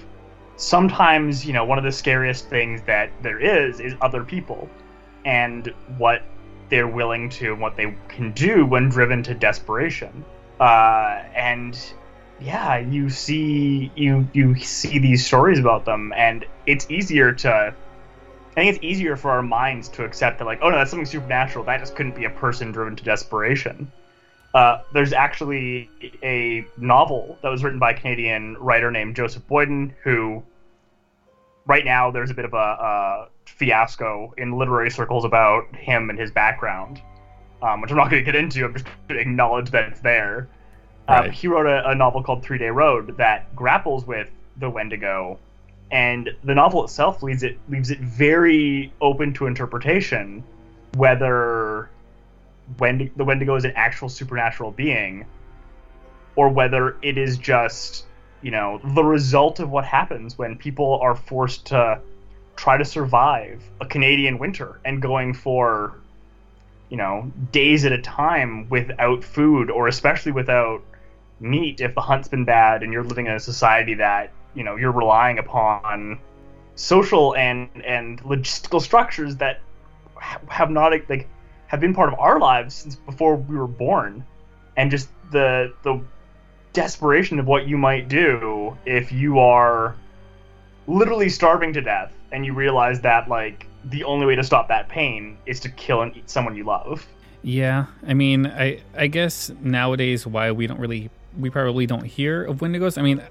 sometimes, 0.57 1.45
you 1.45 1.53
know, 1.53 1.65
one 1.65 1.77
of 1.77 1.83
the 1.83 1.91
scariest 1.91 2.49
things 2.49 2.81
that 2.83 3.11
there 3.21 3.39
is 3.39 3.79
is 3.79 3.93
other 4.01 4.23
people, 4.23 4.69
and 5.25 5.73
what 5.97 6.23
they're 6.69 6.87
willing 6.87 7.29
to, 7.29 7.53
and 7.53 7.61
what 7.61 7.75
they 7.75 7.95
can 8.07 8.31
do 8.31 8.65
when 8.65 8.89
driven 8.89 9.23
to 9.23 9.33
desperation. 9.33 10.25
Uh, 10.59 11.23
and 11.35 11.93
yeah, 12.39 12.77
you 12.77 13.09
see 13.09 13.91
you 13.95 14.27
you 14.33 14.55
see 14.55 14.99
these 14.99 15.25
stories 15.25 15.59
about 15.59 15.85
them, 15.85 16.13
and 16.15 16.45
it's 16.65 16.89
easier 16.89 17.33
to 17.33 17.73
I 18.55 18.61
think 18.61 18.75
it's 18.75 18.83
easier 18.83 19.15
for 19.15 19.31
our 19.31 19.41
minds 19.41 19.89
to 19.89 20.03
accept 20.03 20.37
that, 20.37 20.45
like, 20.45 20.59
oh 20.61 20.69
no, 20.69 20.77
that's 20.77 20.91
something 20.91 21.07
supernatural. 21.07 21.65
That 21.65 21.79
just 21.79 21.95
couldn't 21.95 22.15
be 22.15 22.25
a 22.25 22.29
person 22.29 22.71
driven 22.71 22.95
to 22.95 23.03
desperation. 23.03 23.91
Uh, 24.53 24.81
there's 24.93 25.13
actually 25.13 25.89
a 26.21 26.65
novel 26.77 27.37
that 27.41 27.49
was 27.49 27.63
written 27.63 27.79
by 27.79 27.91
a 27.91 27.93
Canadian 27.93 28.55
writer 28.57 28.91
named 28.91 29.15
Joseph 29.15 29.47
Boyden, 29.47 29.93
who 30.03 30.43
right 31.65 31.83
now 31.83 32.11
there's 32.11 32.29
a 32.29 32.33
bit 32.35 32.45
of 32.45 32.53
a, 32.53 32.57
a 32.57 33.27
fiasco 33.45 34.33
in 34.37 34.51
literary 34.51 34.91
circles 34.91 35.25
about 35.25 35.75
him 35.75 36.09
and 36.09 36.19
his 36.19 36.29
background, 36.29 37.01
um, 37.63 37.81
which 37.81 37.89
I'm 37.89 37.97
not 37.97 38.11
going 38.11 38.23
to 38.23 38.31
get 38.31 38.35
into. 38.35 38.63
I'm 38.63 38.73
just 38.73 38.85
going 38.85 39.15
to 39.15 39.19
acknowledge 39.19 39.71
that 39.71 39.85
it's 39.85 40.01
there. 40.01 40.47
Um, 41.07 41.15
right. 41.15 41.25
Um, 41.29 41.31
he 41.31 41.47
wrote 41.47 41.65
a, 41.65 41.89
a 41.89 41.95
novel 41.95 42.21
called 42.21 42.43
Three 42.43 42.59
Day 42.59 42.69
Road 42.69 43.17
that 43.17 43.55
grapples 43.55 44.05
with 44.05 44.29
the 44.57 44.69
Wendigo 44.69 45.39
and 45.93 46.31
the 46.43 46.55
novel 46.55 46.83
itself 46.83 47.21
leaves 47.23 47.43
it 47.43 47.57
leaves 47.69 47.91
it 47.91 47.99
very 47.99 48.91
open 48.99 49.33
to 49.33 49.45
interpretation 49.45 50.43
whether 50.95 51.89
Wendigo, 52.80 53.12
the 53.15 53.23
Wendigo 53.23 53.56
is 53.56 53.65
an 53.65 53.73
actual 53.76 54.10
supernatural 54.10 54.71
being 54.71 55.26
or 56.36 56.49
whether 56.49 56.97
it 57.02 57.17
is 57.17 57.38
just 57.38 58.06
you 58.41 58.52
know 58.52 58.80
the 58.84 59.04
result 59.04 59.60
of 59.60 59.69
what 59.69 59.86
happens 59.86 60.38
when 60.38 60.58
people 60.58 60.99
are 61.02 61.15
forced 61.15 61.67
to 61.67 61.99
try 62.56 62.78
to 62.78 62.86
survive 62.86 63.63
a 63.82 63.86
Canadian 63.86 64.38
winter 64.38 64.80
and 64.86 65.02
going 65.02 65.34
for 65.34 65.95
you 66.89 66.97
know 66.97 67.32
days 67.52 67.86
at 67.86 67.91
a 67.91 68.02
time 68.02 68.67
without 68.69 69.23
food 69.23 69.69
or 69.69 69.88
especially 69.88 70.32
without 70.32 70.82
meat 71.39 71.82
if 71.82 71.95
the 71.95 72.02
hunt's 72.02 72.28
been 72.28 72.45
bad 72.45 72.84
and 72.84 72.93
you're 72.93 73.04
living 73.04 73.26
in 73.26 73.34
a 73.34 73.39
society 73.39 73.95
that 73.95 74.32
you 74.54 74.63
know 74.63 74.76
you're 74.76 74.91
relying 74.91 75.39
upon 75.39 76.19
social 76.76 77.36
and 77.36 77.69
and 77.86 78.21
logistical 78.23 78.82
structures 78.82 79.38
that 79.38 79.60
have 80.47 80.69
not 80.69 80.91
like 81.10 81.28
have 81.67 81.80
been 81.80 81.93
part 81.93 82.12
of 82.12 82.19
our 82.19 82.39
lives 82.39 82.76
since 82.76 82.95
before 82.95 83.36
we 83.36 83.56
were 83.56 83.67
born 83.67 84.23
and 84.78 84.91
just 84.91 85.10
the 85.32 85.73
the 85.84 86.02
desperation 86.73 87.39
of 87.39 87.45
what 87.45 87.67
you 87.67 87.78
might 87.78 88.08
do 88.08 88.76
if 88.86 89.12
you 89.12 89.39
are 89.39 89.95
literally 90.88 91.30
starving 91.30 91.71
to 91.71 91.82
death 91.82 92.12
and 92.32 92.45
you 92.45 92.54
realize 92.54 92.99
that 93.02 93.28
like 93.28 93.67
the 93.86 94.04
only 94.04 94.26
way 94.26 94.36
to 94.36 94.43
stop 94.43 94.67
that 94.67 94.89
pain 94.89 95.38
is 95.45 95.60
to 95.60 95.69
kill 95.69 96.02
and 96.02 96.15
eat 96.17 96.30
someone 96.30 96.56
you 96.56 96.63
love 96.63 97.06
yeah 97.43 97.86
i 98.08 98.13
mean 98.13 98.47
i 98.47 98.80
i 98.95 99.06
guess 99.06 99.52
nowadays 99.62 100.26
why 100.26 100.52
we 100.52 100.65
don't 100.65 100.80
really 100.80 101.10
we 101.38 101.49
probably 101.49 101.86
don't 101.86 102.06
hear 102.06 102.43
of 102.43 102.58
wendigos 102.58 102.97
i 102.97 103.02
mean 103.02 103.21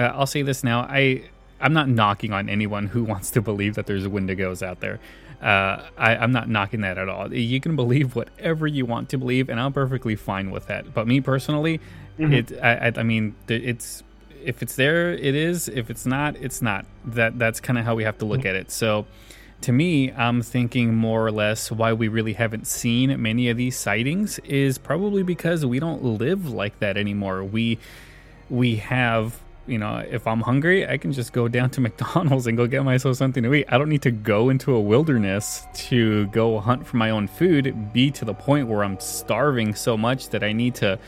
uh, 0.00 0.12
I'll 0.14 0.26
say 0.26 0.42
this 0.42 0.64
now. 0.64 0.80
I 0.80 1.24
I'm 1.60 1.74
not 1.74 1.88
knocking 1.88 2.32
on 2.32 2.48
anyone 2.48 2.86
who 2.86 3.04
wants 3.12 3.30
to 3.32 3.42
believe 3.42 3.74
that 3.74 3.86
there's 3.86 4.06
Wendigos 4.06 4.62
out 4.66 4.80
there. 4.80 4.98
Uh, 5.40 5.88
I, 5.96 6.16
am 6.16 6.32
not 6.32 6.50
knocking 6.50 6.82
that 6.82 6.98
at 6.98 7.08
all. 7.08 7.32
You 7.32 7.60
can 7.60 7.74
believe 7.74 8.14
whatever 8.14 8.66
you 8.66 8.84
want 8.84 9.08
to 9.10 9.18
believe, 9.18 9.48
and 9.48 9.58
I'm 9.58 9.72
perfectly 9.72 10.14
fine 10.14 10.50
with 10.50 10.66
that. 10.66 10.92
But 10.92 11.06
me 11.06 11.22
personally, 11.22 11.80
mm-hmm. 12.18 12.32
it 12.32 12.52
I, 12.62 12.92
I 12.94 13.02
mean 13.02 13.34
it's 13.48 14.02
if 14.44 14.62
it's 14.62 14.76
there, 14.76 15.12
it 15.12 15.34
is. 15.34 15.68
If 15.68 15.90
it's 15.90 16.04
not, 16.04 16.36
it's 16.36 16.60
not. 16.60 16.84
That 17.04 17.38
that's 17.38 17.60
kind 17.60 17.78
of 17.78 17.84
how 17.84 17.94
we 17.94 18.04
have 18.04 18.18
to 18.18 18.26
look 18.26 18.40
mm-hmm. 18.40 18.48
at 18.48 18.56
it. 18.56 18.70
So 18.70 19.06
to 19.62 19.72
me, 19.72 20.12
I'm 20.12 20.42
thinking 20.42 20.94
more 20.94 21.26
or 21.26 21.32
less 21.32 21.70
why 21.70 21.92
we 21.92 22.08
really 22.08 22.32
haven't 22.32 22.66
seen 22.66 23.20
many 23.20 23.48
of 23.48 23.56
these 23.56 23.76
sightings 23.76 24.38
is 24.40 24.78
probably 24.78 25.22
because 25.22 25.66
we 25.66 25.78
don't 25.78 26.02
live 26.02 26.50
like 26.50 26.78
that 26.80 26.96
anymore. 26.96 27.44
We 27.44 27.78
we 28.48 28.76
have 28.76 29.40
you 29.70 29.78
know, 29.78 30.04
if 30.10 30.26
I'm 30.26 30.40
hungry, 30.40 30.86
I 30.86 30.98
can 30.98 31.12
just 31.12 31.32
go 31.32 31.48
down 31.48 31.70
to 31.70 31.80
McDonald's 31.86 32.46
and 32.46 32.56
go 32.56 32.66
get 32.66 32.84
myself 32.84 33.16
something 33.16 33.42
to 33.42 33.54
eat. 33.54 33.66
I 33.68 33.78
don't 33.78 33.88
need 33.88 34.02
to 34.02 34.10
go 34.10 34.48
into 34.48 34.74
a 34.74 34.80
wilderness 34.80 35.66
to 35.74 36.26
go 36.28 36.58
hunt 36.58 36.86
for 36.86 36.96
my 36.96 37.10
own 37.10 37.28
food, 37.28 37.92
be 37.92 38.10
to 38.12 38.24
the 38.24 38.34
point 38.34 38.68
where 38.68 38.82
I'm 38.82 38.98
starving 38.98 39.74
so 39.74 39.96
much 39.96 40.30
that 40.30 40.42
I 40.42 40.52
need 40.52 40.74
to 40.76 40.98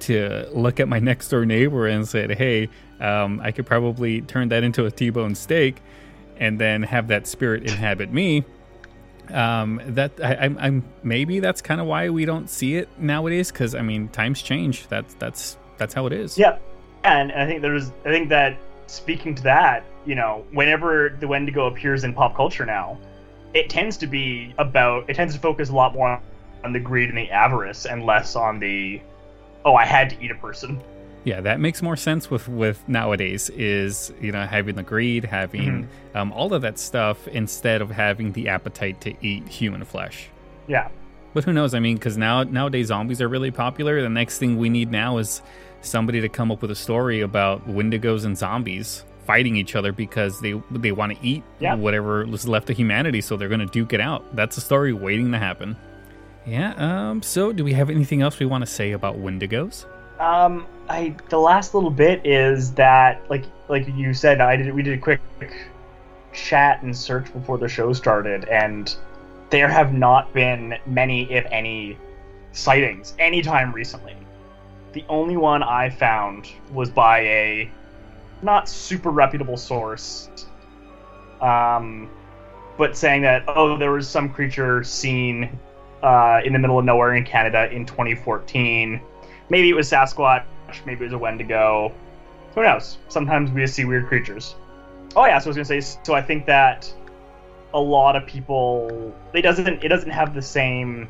to 0.00 0.48
look 0.52 0.80
at 0.80 0.88
my 0.88 0.98
next 1.10 1.28
door 1.28 1.46
neighbor 1.46 1.86
and 1.86 2.06
say, 2.06 2.32
"Hey, 2.34 2.68
um, 3.00 3.40
I 3.42 3.50
could 3.50 3.66
probably 3.66 4.20
turn 4.20 4.48
that 4.50 4.62
into 4.62 4.84
a 4.84 4.90
T-bone 4.90 5.34
steak, 5.34 5.76
and 6.36 6.58
then 6.58 6.82
have 6.82 7.08
that 7.08 7.26
spirit 7.26 7.62
inhabit 7.62 8.12
me." 8.12 8.44
Um, 9.30 9.80
that 9.86 10.12
I, 10.22 10.54
I'm 10.58 10.84
maybe 11.02 11.40
that's 11.40 11.62
kind 11.62 11.80
of 11.80 11.86
why 11.86 12.10
we 12.10 12.24
don't 12.24 12.50
see 12.50 12.76
it 12.76 12.88
nowadays. 12.98 13.50
Because 13.50 13.74
I 13.74 13.82
mean, 13.82 14.08
times 14.08 14.42
change. 14.42 14.88
That's 14.88 15.14
that's 15.14 15.56
that's 15.78 15.94
how 15.94 16.06
it 16.06 16.12
is. 16.12 16.36
Yeah 16.36 16.58
and 17.04 17.32
I 17.32 17.46
think 17.46 17.62
there's 17.62 17.90
I 18.04 18.10
think 18.10 18.28
that 18.28 18.56
speaking 18.86 19.34
to 19.36 19.42
that, 19.44 19.84
you 20.04 20.14
know, 20.14 20.44
whenever 20.52 21.16
the 21.20 21.28
Wendigo 21.28 21.66
appears 21.66 22.04
in 22.04 22.14
pop 22.14 22.36
culture 22.36 22.66
now, 22.66 22.98
it 23.54 23.68
tends 23.68 23.96
to 23.98 24.06
be 24.06 24.54
about 24.58 25.08
it 25.08 25.14
tends 25.14 25.34
to 25.34 25.40
focus 25.40 25.70
a 25.70 25.74
lot 25.74 25.94
more 25.94 26.20
on 26.64 26.72
the 26.72 26.80
greed 26.80 27.08
and 27.08 27.18
the 27.18 27.30
avarice 27.30 27.86
and 27.86 28.04
less 28.04 28.36
on 28.36 28.58
the 28.58 29.00
oh 29.64 29.74
I 29.74 29.84
had 29.84 30.10
to 30.10 30.24
eat 30.24 30.30
a 30.30 30.36
person. 30.36 30.80
Yeah, 31.24 31.40
that 31.42 31.60
makes 31.60 31.82
more 31.82 31.96
sense 31.96 32.30
with 32.30 32.48
with 32.48 32.86
nowadays 32.88 33.48
is 33.50 34.12
you 34.20 34.32
know 34.32 34.44
having 34.44 34.74
the 34.74 34.82
greed, 34.82 35.24
having 35.24 35.84
mm-hmm. 35.84 36.16
um, 36.16 36.32
all 36.32 36.52
of 36.52 36.62
that 36.62 36.78
stuff 36.78 37.28
instead 37.28 37.80
of 37.80 37.90
having 37.90 38.32
the 38.32 38.48
appetite 38.48 39.00
to 39.02 39.14
eat 39.24 39.46
human 39.48 39.84
flesh. 39.84 40.28
Yeah, 40.66 40.88
but 41.34 41.44
who 41.44 41.52
knows? 41.52 41.74
I 41.74 41.80
mean, 41.80 41.96
because 41.96 42.16
now 42.16 42.42
nowadays 42.42 42.88
zombies 42.88 43.20
are 43.20 43.28
really 43.28 43.50
popular. 43.50 44.02
The 44.02 44.08
next 44.08 44.38
thing 44.38 44.58
we 44.58 44.68
need 44.68 44.90
now 44.90 45.18
is 45.18 45.42
somebody 45.82 46.20
to 46.20 46.28
come 46.28 46.50
up 46.50 46.62
with 46.62 46.70
a 46.70 46.76
story 46.76 47.20
about 47.20 47.66
Wendigos 47.68 48.24
and 48.24 48.36
zombies 48.36 49.04
fighting 49.26 49.56
each 49.56 49.76
other 49.76 49.92
because 49.92 50.40
they 50.40 50.60
they 50.70 50.92
want 50.92 51.16
to 51.16 51.26
eat 51.26 51.44
yeah. 51.60 51.74
whatever 51.74 52.24
is 52.24 52.48
left 52.48 52.70
of 52.70 52.76
humanity, 52.76 53.20
so 53.20 53.36
they're 53.36 53.48
going 53.48 53.60
to 53.60 53.66
duke 53.66 53.92
it 53.92 54.00
out. 54.00 54.34
That's 54.34 54.56
a 54.56 54.60
story 54.60 54.92
waiting 54.92 55.32
to 55.32 55.38
happen. 55.38 55.76
Yeah. 56.46 56.74
Um. 56.76 57.22
So, 57.22 57.52
do 57.52 57.64
we 57.64 57.72
have 57.72 57.90
anything 57.90 58.22
else 58.22 58.38
we 58.38 58.46
want 58.46 58.62
to 58.62 58.70
say 58.70 58.92
about 58.92 59.16
Wendigos? 59.16 59.86
Um. 60.20 60.66
I 60.88 61.14
the 61.28 61.38
last 61.38 61.74
little 61.74 61.90
bit 61.90 62.26
is 62.26 62.72
that 62.72 63.22
like 63.30 63.44
like 63.68 63.86
you 63.96 64.12
said, 64.12 64.40
I 64.40 64.56
did 64.56 64.74
we 64.74 64.82
did 64.82 64.98
a 64.98 65.00
quick 65.00 65.20
chat 66.32 66.82
and 66.82 66.96
search 66.96 67.32
before 67.32 67.58
the 67.58 67.68
show 67.68 67.92
started, 67.92 68.44
and 68.46 68.94
there 69.50 69.68
have 69.68 69.92
not 69.92 70.32
been 70.32 70.74
many, 70.86 71.30
if 71.30 71.46
any, 71.50 71.98
sightings 72.52 73.14
anytime 73.18 73.72
recently. 73.72 74.16
The 74.92 75.04
only 75.08 75.36
one 75.36 75.62
I 75.62 75.90
found 75.90 76.48
was 76.72 76.90
by 76.90 77.20
a 77.20 77.70
not 78.42 78.68
super 78.68 79.10
reputable 79.10 79.56
source, 79.56 80.28
um, 81.40 82.10
but 82.76 82.96
saying 82.96 83.22
that 83.22 83.44
oh, 83.48 83.76
there 83.78 83.92
was 83.92 84.08
some 84.08 84.28
creature 84.28 84.84
seen 84.84 85.58
uh, 86.02 86.40
in 86.44 86.52
the 86.52 86.58
middle 86.58 86.78
of 86.78 86.84
nowhere 86.84 87.14
in 87.14 87.24
Canada 87.24 87.70
in 87.70 87.86
2014. 87.86 89.00
Maybe 89.48 89.68
it 89.68 89.74
was 89.74 89.90
Sasquatch, 89.90 90.44
maybe 90.84 91.02
it 91.02 91.04
was 91.04 91.12
a 91.12 91.18
Wendigo. 91.18 91.92
Who 92.54 92.62
knows? 92.62 92.98
Sometimes 93.08 93.50
we 93.50 93.62
just 93.62 93.74
see 93.74 93.84
weird 93.84 94.06
creatures. 94.08 94.56
Oh 95.16 95.24
yeah, 95.24 95.38
so 95.38 95.46
I 95.46 95.48
was 95.48 95.56
gonna 95.56 95.80
say. 95.80 95.98
So 96.02 96.14
I 96.14 96.22
think 96.22 96.46
that 96.46 96.92
a 97.74 97.80
lot 97.80 98.16
of 98.16 98.26
people 98.26 99.14
it 99.32 99.42
doesn't 99.42 99.82
it 99.82 99.88
doesn't 99.88 100.10
have 100.10 100.34
the 100.34 100.42
same 100.42 101.08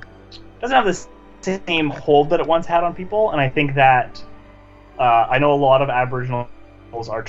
doesn't 0.61 0.77
have 0.77 0.85
the 0.85 1.07
same 1.45 1.91
hold 1.91 2.31
that 2.31 2.41
it 2.41 2.47
once 2.47 2.67
had 2.67 2.85
on 2.85 2.95
people, 2.95 3.31
and 3.31 3.41
I 3.41 3.49
think 3.49 3.75
that 3.75 4.23
uh, 4.99 5.27
I 5.31 5.39
know 5.39 5.53
a 5.53 5.57
lot 5.57 5.83
of 5.83 5.89
Aboriginals 5.89 6.49
are 7.09 7.25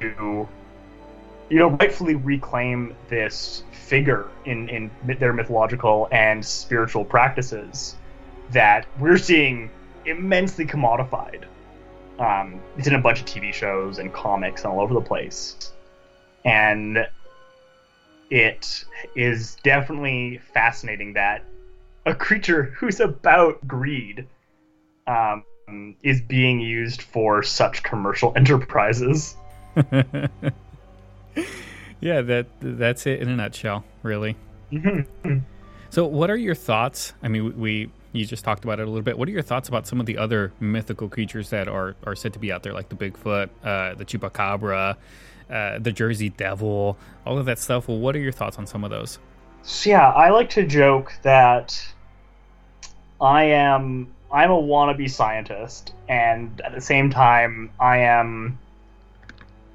to, 0.00 0.48
you 1.50 1.58
know, 1.58 1.68
rightfully 1.68 2.14
reclaim 2.14 2.94
this 3.08 3.62
figure 3.72 4.28
in 4.44 4.68
in 4.68 4.90
their 5.18 5.32
mythological 5.32 6.08
and 6.10 6.44
spiritual 6.44 7.04
practices 7.04 7.96
that 8.50 8.86
we're 8.98 9.18
seeing 9.18 9.70
immensely 10.04 10.66
commodified. 10.66 11.44
Um, 12.18 12.60
it's 12.78 12.86
in 12.86 12.94
a 12.94 13.00
bunch 13.00 13.20
of 13.20 13.26
TV 13.26 13.52
shows 13.52 13.98
and 13.98 14.12
comics 14.12 14.64
and 14.64 14.72
all 14.72 14.80
over 14.80 14.94
the 14.94 15.00
place, 15.00 15.72
and 16.44 17.06
it 18.30 18.84
is 19.14 19.56
definitely 19.62 20.40
fascinating 20.52 21.12
that 21.12 21.44
a 22.06 22.14
creature 22.14 22.74
who's 22.76 23.00
about 23.00 23.66
greed 23.66 24.26
um, 25.06 25.44
is 26.02 26.20
being 26.22 26.60
used 26.60 27.02
for 27.02 27.42
such 27.42 27.82
commercial 27.82 28.32
enterprises. 28.36 29.36
yeah, 32.00 32.22
that 32.22 32.46
that's 32.60 33.06
it 33.06 33.20
in 33.20 33.28
a 33.28 33.36
nutshell, 33.36 33.84
really. 34.02 34.36
Mm-hmm. 34.72 35.38
So, 35.90 36.06
what 36.06 36.30
are 36.30 36.36
your 36.36 36.54
thoughts? 36.54 37.12
I 37.22 37.28
mean, 37.28 37.58
we 37.58 37.90
you 38.12 38.24
just 38.24 38.44
talked 38.44 38.64
about 38.64 38.80
it 38.80 38.84
a 38.84 38.86
little 38.86 39.02
bit. 39.02 39.18
What 39.18 39.28
are 39.28 39.32
your 39.32 39.42
thoughts 39.42 39.68
about 39.68 39.86
some 39.86 40.00
of 40.00 40.06
the 40.06 40.16
other 40.16 40.52
mythical 40.60 41.08
creatures 41.08 41.50
that 41.50 41.68
are 41.68 41.96
are 42.04 42.14
said 42.14 42.32
to 42.34 42.38
be 42.38 42.52
out 42.52 42.62
there, 42.62 42.72
like 42.72 42.88
the 42.88 42.96
Bigfoot, 42.96 43.50
uh, 43.64 43.94
the 43.94 44.04
Chupacabra, 44.04 44.96
uh, 45.50 45.78
the 45.78 45.92
Jersey 45.92 46.30
Devil, 46.30 46.96
all 47.26 47.38
of 47.38 47.46
that 47.46 47.58
stuff? 47.58 47.88
Well, 47.88 47.98
what 47.98 48.16
are 48.16 48.20
your 48.20 48.32
thoughts 48.32 48.58
on 48.58 48.66
some 48.66 48.84
of 48.84 48.90
those? 48.90 49.18
So, 49.62 49.90
yeah, 49.90 50.10
I 50.10 50.30
like 50.30 50.48
to 50.50 50.64
joke 50.64 51.12
that 51.22 51.76
I 53.20 53.44
am 53.44 54.14
I'm 54.30 54.50
a 54.50 54.60
wannabe 54.60 55.08
scientist, 55.08 55.94
and 56.08 56.60
at 56.60 56.74
the 56.74 56.80
same 56.80 57.10
time, 57.10 57.70
I 57.78 57.98
am 57.98 58.58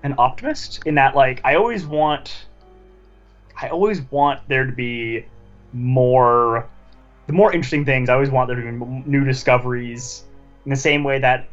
an 0.03 0.15
optimist 0.17 0.81
in 0.85 0.95
that, 0.95 1.15
like, 1.15 1.41
I 1.43 1.55
always 1.55 1.85
want, 1.85 2.47
I 3.59 3.69
always 3.69 4.01
want 4.11 4.41
there 4.47 4.65
to 4.65 4.71
be 4.71 5.25
more, 5.73 6.67
the 7.27 7.33
more 7.33 7.53
interesting 7.53 7.85
things. 7.85 8.09
I 8.09 8.13
always 8.13 8.29
want 8.29 8.47
there 8.47 8.57
to 8.57 8.61
be 8.61 9.09
new 9.09 9.23
discoveries. 9.23 10.23
In 10.65 10.69
the 10.69 10.75
same 10.75 11.03
way 11.03 11.19
that 11.19 11.47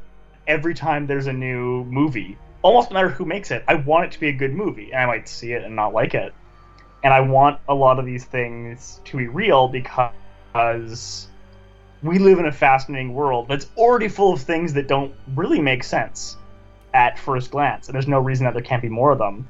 every 0.46 0.74
time 0.74 1.06
there's 1.06 1.28
a 1.28 1.32
new 1.32 1.84
movie, 1.84 2.36
almost 2.62 2.90
no 2.90 2.94
matter 2.94 3.08
who 3.08 3.24
makes 3.24 3.50
it, 3.50 3.62
I 3.68 3.74
want 3.74 4.06
it 4.06 4.12
to 4.12 4.20
be 4.20 4.28
a 4.28 4.32
good 4.32 4.52
movie, 4.52 4.92
and 4.92 5.02
I 5.02 5.06
might 5.06 5.28
see 5.28 5.52
it 5.52 5.62
and 5.62 5.76
not 5.76 5.94
like 5.94 6.14
it. 6.14 6.34
And 7.04 7.14
I 7.14 7.20
want 7.20 7.60
a 7.68 7.74
lot 7.74 8.00
of 8.00 8.06
these 8.06 8.24
things 8.24 9.00
to 9.04 9.16
be 9.16 9.28
real 9.28 9.68
because 9.68 11.28
we 12.02 12.18
live 12.18 12.38
in 12.38 12.46
a 12.46 12.52
fascinating 12.52 13.14
world 13.14 13.48
that's 13.48 13.66
already 13.76 14.08
full 14.08 14.32
of 14.32 14.40
things 14.40 14.72
that 14.74 14.86
don't 14.86 15.12
really 15.34 15.60
make 15.60 15.82
sense 15.82 16.36
at 16.94 17.18
first 17.18 17.50
glance, 17.50 17.88
and 17.88 17.94
there's 17.94 18.08
no 18.08 18.20
reason 18.20 18.44
that 18.44 18.54
there 18.54 18.62
can't 18.62 18.82
be 18.82 18.88
more 18.88 19.12
of 19.12 19.18
them. 19.18 19.48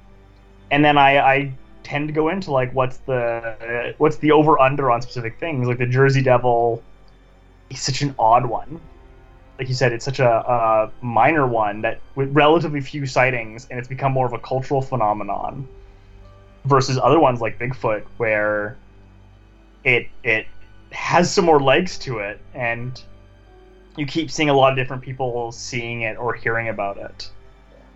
And 0.71 0.85
then 0.85 0.99
I, 0.99 1.19
I 1.19 1.53
tend 1.83 2.09
to 2.09 2.13
go 2.13 2.29
into 2.29 2.51
like 2.51 2.75
what's 2.75 2.99
the 2.99 3.95
what's 3.99 4.17
the 4.19 4.33
over 4.33 4.59
under 4.59 4.91
on 4.91 5.03
specific 5.03 5.39
things, 5.39 5.67
like 5.67 5.79
the 5.79 5.87
Jersey 5.87 6.23
Devil. 6.23 6.83
is 7.71 7.81
such 7.81 8.03
an 8.03 8.15
odd 8.19 8.47
one. 8.47 8.81
Like 9.59 9.69
you 9.69 9.75
said, 9.75 9.93
it's 9.93 10.05
such 10.05 10.21
a, 10.21 10.29
a 10.29 10.93
minor 11.01 11.47
one 11.47 11.83
that 11.83 12.01
with 12.15 12.33
relatively 12.33 12.81
few 12.81 13.07
sightings, 13.07 13.67
and 13.71 13.79
it's 13.79 13.89
become 13.89 14.13
more 14.13 14.27
of 14.27 14.33
a 14.33 14.39
cultural 14.39 14.83
phenomenon. 14.83 15.67
Versus 16.65 16.99
other 16.99 17.19
ones 17.19 17.41
like 17.41 17.59
Bigfoot, 17.59 18.05
where 18.19 18.77
it 19.85 20.09
it 20.23 20.47
has 20.93 21.33
some 21.33 21.45
more 21.45 21.61
legs 21.61 21.99
to 21.99 22.19
it, 22.19 22.41
and 22.55 23.01
you 23.97 24.07
keep 24.07 24.31
seeing 24.31 24.49
a 24.49 24.55
lot 24.55 24.73
of 24.73 24.77
different 24.79 25.03
people 25.03 25.53
seeing 25.53 26.03
it 26.03 26.17
or 26.17 26.35
hearing 26.35 26.69
about 26.69 26.97
it. 26.99 27.31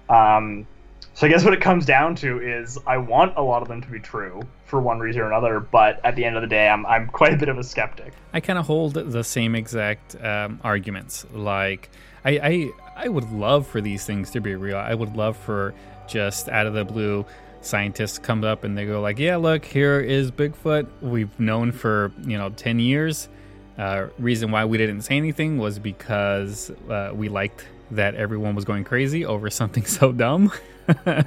Um, 0.09 0.67
so 1.15 1.27
I 1.27 1.31
guess 1.31 1.45
what 1.45 1.53
it 1.53 1.61
comes 1.61 1.85
down 1.85 2.15
to 2.17 2.41
is 2.41 2.79
I 2.87 2.97
want 2.97 3.37
a 3.37 3.43
lot 3.43 3.63
of 3.63 3.69
them 3.69 3.83
to 3.83 3.89
be 3.89 4.01
true 4.01 4.43
for 4.65 4.81
one 4.81 4.99
reason 4.99 5.23
or 5.23 5.27
another, 5.27 5.61
but 5.61 6.01
at 6.05 6.17
the 6.17 6.25
end 6.25 6.37
of 6.37 6.43
the 6.43 6.49
day, 6.49 6.69
I'm 6.69 6.87
I'm 6.87 7.07
quite 7.09 7.35
a 7.35 7.37
bit 7.37 7.49
of 7.49 7.59
a 7.59 7.65
skeptic. 7.65 8.15
I 8.33 8.41
kind 8.41 8.59
of 8.59 8.67
hold 8.67 8.95
the 8.95 9.23
same 9.23 9.55
exact 9.55 10.17
um, 10.23 10.61
arguments. 10.65 11.27
Like 11.33 11.91
I, 12.25 12.31
I 12.39 12.71
I 13.05 13.09
would 13.09 13.31
love 13.31 13.67
for 13.67 13.81
these 13.81 14.05
things 14.05 14.31
to 14.31 14.41
be 14.41 14.55
real. 14.55 14.79
I 14.79 14.95
would 14.95 15.15
love 15.15 15.37
for 15.37 15.75
just 16.09 16.49
out 16.49 16.67
of 16.67 16.75
the 16.75 16.85
blue 16.85 17.27
scientists 17.63 18.19
come 18.19 18.45
up 18.45 18.65
and 18.65 18.77
they 18.77 18.85
go 18.85 19.01
like, 19.01 19.19
"Yeah, 19.19 19.37
look, 19.37 19.65
here 19.65 20.01
is 20.01 20.31
Bigfoot. 20.31 20.87
We've 21.01 21.39
known 21.41 21.73
for 21.73 22.13
you 22.25 22.37
know 22.37 22.51
ten 22.51 22.79
years. 22.79 23.29
Uh, 23.79 24.09
reason 24.19 24.51
why 24.51 24.65
we 24.65 24.77
didn't 24.77 25.03
say 25.03 25.17
anything 25.17 25.59
was 25.59 25.79
because 25.79 26.71
uh, 26.91 27.11
we 27.15 27.29
liked 27.29 27.67
that 27.91 28.15
everyone 28.15 28.55
was 28.55 28.65
going 28.65 28.85
crazy 28.85 29.25
over 29.25 29.49
something 29.61 29.85
so 29.85 30.13
dumb, 30.13 30.53
right? 31.07 31.27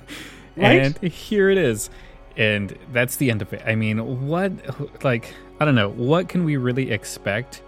and 0.57 0.97
here 0.99 1.49
it 1.49 1.57
is." 1.57 1.89
And 2.37 2.77
that's 2.91 3.15
the 3.15 3.31
end 3.31 3.41
of 3.41 3.53
it. 3.53 3.61
I 3.65 3.75
mean, 3.75 4.27
what 4.27 4.51
like 5.03 5.33
I 5.59 5.65
don't 5.65 5.75
know, 5.75 5.89
what 5.89 6.27
can 6.27 6.43
we 6.43 6.57
really 6.57 6.91
expect 6.91 7.63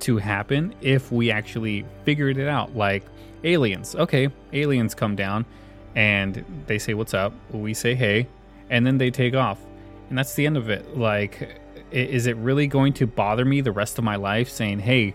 to 0.00 0.16
happen 0.16 0.74
if 0.80 1.12
we 1.12 1.30
actually 1.30 1.84
figured 2.04 2.36
it 2.36 2.48
out? 2.48 2.74
Like 2.74 3.04
aliens. 3.44 3.94
Okay, 3.94 4.28
aliens 4.52 4.94
come 4.94 5.14
down 5.14 5.46
and 5.94 6.44
they 6.66 6.78
say 6.78 6.94
what's 6.94 7.14
up? 7.14 7.32
We 7.50 7.74
say 7.74 7.94
hey 7.94 8.26
and 8.70 8.86
then 8.86 8.98
they 8.98 9.10
take 9.10 9.34
off. 9.34 9.58
And 10.08 10.16
that's 10.16 10.34
the 10.34 10.46
end 10.46 10.56
of 10.56 10.70
it. 10.70 10.96
Like 10.96 11.60
is 11.90 12.26
it 12.26 12.36
really 12.36 12.66
going 12.66 12.92
to 12.94 13.06
bother 13.06 13.44
me 13.44 13.60
the 13.60 13.72
rest 13.72 13.98
of 13.98 14.04
my 14.04 14.16
life 14.16 14.48
saying 14.48 14.78
hey 14.78 15.12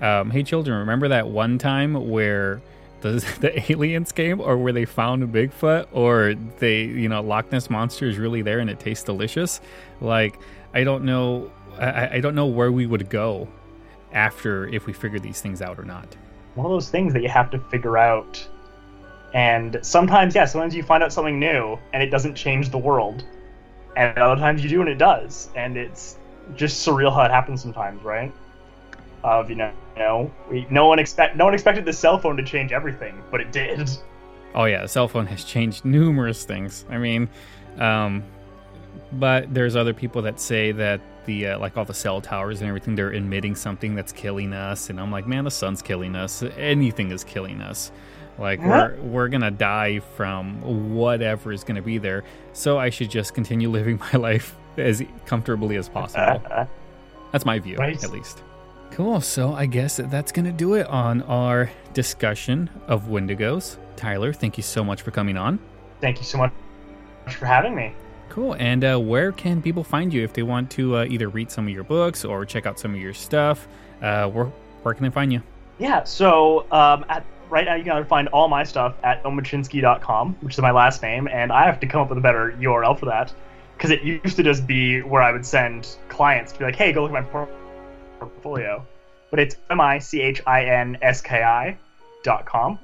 um, 0.00 0.30
hey 0.30 0.42
children 0.42 0.78
remember 0.78 1.08
that 1.08 1.28
one 1.28 1.58
time 1.58 2.08
where 2.08 2.62
the, 3.02 3.10
the 3.40 3.70
aliens 3.70 4.10
came 4.12 4.40
or 4.40 4.56
where 4.56 4.72
they 4.72 4.86
found 4.86 5.22
bigfoot 5.32 5.86
or 5.92 6.34
they 6.58 6.84
you 6.84 7.08
know 7.08 7.20
loch 7.20 7.52
ness 7.52 7.68
monster 7.68 8.08
is 8.08 8.18
really 8.18 8.42
there 8.42 8.58
and 8.58 8.70
it 8.70 8.80
tastes 8.80 9.04
delicious? 9.04 9.60
Like 10.00 10.38
i 10.72 10.82
don't 10.82 11.04
know 11.04 11.50
I, 11.78 12.16
I 12.16 12.20
don't 12.20 12.34
know 12.34 12.46
where 12.46 12.72
we 12.72 12.86
would 12.86 13.10
go 13.10 13.48
after 14.12 14.68
if 14.68 14.86
we 14.86 14.92
figure 14.92 15.18
these 15.18 15.40
things 15.40 15.60
out 15.60 15.78
or 15.78 15.84
not. 15.84 16.16
One 16.54 16.66
of 16.66 16.72
those 16.72 16.88
things 16.88 17.12
that 17.14 17.22
you 17.22 17.28
have 17.28 17.50
to 17.50 17.58
figure 17.58 17.98
out 17.98 18.46
and 19.34 19.80
sometimes, 19.82 20.36
yeah, 20.36 20.44
sometimes 20.44 20.76
you 20.76 20.84
find 20.84 21.02
out 21.02 21.12
something 21.12 21.40
new 21.40 21.76
and 21.92 22.02
it 22.02 22.10
doesn't 22.10 22.36
change 22.36 22.70
the 22.70 22.78
world. 22.78 23.24
And 23.96 24.16
other 24.16 24.40
times 24.40 24.62
you 24.62 24.70
do 24.70 24.80
and 24.80 24.88
it 24.88 24.96
does. 24.96 25.50
And 25.56 25.76
it's 25.76 26.18
just 26.54 26.86
surreal 26.86 27.12
how 27.12 27.22
it 27.22 27.32
happens 27.32 27.60
sometimes, 27.60 28.02
right? 28.04 28.32
Of 29.24 29.50
you 29.50 29.56
know, 29.56 29.72
you 29.96 30.02
know, 30.02 30.32
we, 30.48 30.66
no 30.70 30.86
one 30.86 30.98
expect 30.98 31.36
no 31.36 31.46
one 31.46 31.54
expected 31.54 31.84
the 31.84 31.92
cell 31.92 32.18
phone 32.18 32.36
to 32.36 32.44
change 32.44 32.72
everything, 32.72 33.22
but 33.30 33.40
it 33.40 33.50
did. 33.52 33.90
Oh 34.54 34.66
yeah, 34.66 34.82
the 34.82 34.88
cell 34.88 35.08
phone 35.08 35.26
has 35.26 35.42
changed 35.42 35.84
numerous 35.84 36.44
things. 36.44 36.84
I 36.88 36.98
mean, 36.98 37.28
um, 37.78 38.22
but 39.12 39.52
there's 39.52 39.74
other 39.74 39.94
people 39.94 40.22
that 40.22 40.38
say 40.38 40.72
that 40.72 41.00
the 41.24 41.48
uh, 41.48 41.58
like 41.58 41.76
all 41.76 41.86
the 41.86 41.94
cell 41.94 42.20
towers 42.20 42.60
and 42.60 42.68
everything 42.68 42.94
they're 42.94 43.12
emitting 43.12 43.56
something 43.56 43.94
that's 43.94 44.12
killing 44.12 44.52
us, 44.52 44.90
and 44.90 45.00
I'm 45.00 45.10
like, 45.10 45.26
man, 45.26 45.44
the 45.44 45.50
sun's 45.50 45.80
killing 45.80 46.14
us. 46.14 46.42
Anything 46.56 47.10
is 47.10 47.24
killing 47.24 47.62
us. 47.62 47.90
Like 48.38 48.60
we're 48.60 48.96
we're 49.00 49.28
gonna 49.28 49.50
die 49.50 50.00
from 50.16 50.94
whatever 50.94 51.52
is 51.52 51.64
gonna 51.64 51.82
be 51.82 51.98
there. 51.98 52.24
So 52.52 52.78
I 52.78 52.90
should 52.90 53.10
just 53.10 53.34
continue 53.34 53.70
living 53.78 53.98
my 54.12 54.18
life 54.18 54.56
as 54.76 55.02
comfortably 55.26 55.76
as 55.76 55.88
possible. 55.88 56.42
That's 57.32 57.44
my 57.44 57.58
view, 57.58 57.76
right. 57.76 58.02
at 58.02 58.10
least. 58.10 58.42
Cool. 58.90 59.20
So 59.20 59.52
I 59.54 59.66
guess 59.66 59.96
that's 59.96 60.30
gonna 60.30 60.52
do 60.52 60.74
it 60.74 60.86
on 60.86 61.22
our 61.22 61.68
discussion 61.94 62.70
of 62.86 63.06
Wendigos. 63.06 63.76
Tyler, 63.96 64.32
thank 64.32 64.56
you 64.56 64.62
so 64.62 64.84
much 64.84 65.02
for 65.02 65.10
coming 65.10 65.36
on. 65.36 65.58
Thank 66.00 66.18
you 66.18 66.24
so 66.24 66.38
much 66.38 66.52
for 67.36 67.46
having 67.46 67.74
me. 67.74 67.92
Cool. 68.28 68.54
And 68.54 68.84
uh, 68.84 68.98
where 68.98 69.32
can 69.32 69.62
people 69.62 69.82
find 69.82 70.12
you 70.12 70.22
if 70.22 70.32
they 70.32 70.42
want 70.42 70.70
to 70.72 70.98
uh, 70.98 71.04
either 71.06 71.28
read 71.28 71.50
some 71.50 71.66
of 71.66 71.72
your 71.72 71.82
books 71.82 72.24
or 72.24 72.44
check 72.44 72.66
out 72.66 72.78
some 72.78 72.94
of 72.94 73.00
your 73.00 73.14
stuff? 73.14 73.66
Uh, 74.00 74.28
where 74.28 74.46
where 74.82 74.94
can 74.94 75.02
they 75.02 75.10
find 75.10 75.32
you? 75.32 75.42
Yeah. 75.78 76.04
So 76.04 76.70
um, 76.70 77.04
at 77.08 77.24
right 77.50 77.64
now 77.64 77.74
you 77.74 77.84
can 77.84 78.04
find 78.04 78.28
all 78.28 78.48
my 78.48 78.64
stuff 78.64 78.94
at 79.02 79.22
omichinski.com, 79.24 80.36
which 80.40 80.54
is 80.54 80.60
my 80.60 80.70
last 80.70 81.02
name, 81.02 81.28
and 81.28 81.52
I 81.52 81.64
have 81.64 81.80
to 81.80 81.86
come 81.86 82.00
up 82.00 82.08
with 82.08 82.18
a 82.18 82.20
better 82.20 82.56
URL 82.60 82.98
for 82.98 83.06
that 83.06 83.32
because 83.76 83.90
it 83.90 84.02
used 84.02 84.36
to 84.36 84.42
just 84.42 84.66
be 84.66 85.02
where 85.02 85.22
I 85.22 85.32
would 85.32 85.44
send 85.44 85.96
clients 86.08 86.52
to 86.52 86.58
be 86.58 86.64
like, 86.64 86.76
"Hey, 86.76 86.92
go 86.92 87.02
look 87.02 87.12
at 87.12 87.32
my 87.32 87.46
portfolio," 88.18 88.84
but 89.30 89.40
it's 89.40 89.56
m 89.70 89.80
i 89.80 89.98
c 89.98 90.20
h 90.20 90.42
i 90.46 90.64
n 90.64 90.96
s 91.02 91.20
k 91.20 91.42
i 91.42 91.76
dot 92.22 92.46
com. 92.46 92.78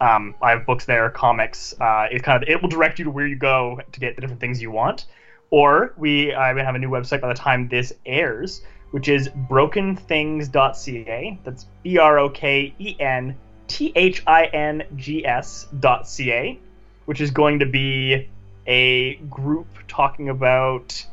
Um, 0.00 0.34
I 0.42 0.50
have 0.50 0.66
books 0.66 0.84
there, 0.84 1.08
comics. 1.10 1.74
Uh, 1.80 2.08
it 2.10 2.24
kind 2.24 2.42
of 2.42 2.48
it 2.48 2.60
will 2.60 2.68
direct 2.68 2.98
you 2.98 3.04
to 3.04 3.10
where 3.10 3.26
you 3.26 3.36
go 3.36 3.80
to 3.92 4.00
get 4.00 4.16
the 4.16 4.20
different 4.20 4.40
things 4.40 4.60
you 4.60 4.70
want. 4.70 5.06
Or 5.50 5.94
we 5.96 6.34
I 6.34 6.48
have 6.62 6.74
a 6.74 6.78
new 6.78 6.90
website 6.90 7.20
by 7.20 7.28
the 7.28 7.34
time 7.34 7.68
this 7.68 7.92
airs, 8.04 8.62
which 8.90 9.08
is 9.08 9.28
brokenthings.ca. 9.28 11.38
That's 11.44 11.66
b 11.82 11.98
r 11.98 12.18
o 12.18 12.28
k 12.28 12.74
e 12.78 12.96
n 12.98 13.36
T 13.72 13.90
H 13.96 14.22
I 14.26 14.44
N 14.44 14.84
G 14.96 15.24
S 15.24 15.66
dot 15.80 16.06
C 16.06 16.30
A, 16.30 16.58
which 17.06 17.22
is 17.22 17.30
going 17.30 17.60
to 17.60 17.66
be 17.66 18.28
a 18.66 19.14
group 19.30 19.66
talking 19.88 20.28
about 20.28 21.06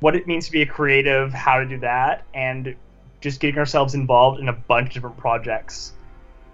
what 0.00 0.16
it 0.16 0.26
means 0.26 0.46
to 0.46 0.52
be 0.52 0.62
a 0.62 0.66
creative, 0.66 1.34
how 1.34 1.58
to 1.58 1.66
do 1.66 1.78
that, 1.80 2.24
and 2.32 2.74
just 3.20 3.38
getting 3.38 3.58
ourselves 3.58 3.92
involved 3.94 4.40
in 4.40 4.48
a 4.48 4.52
bunch 4.54 4.88
of 4.88 4.94
different 4.94 5.18
projects. 5.18 5.92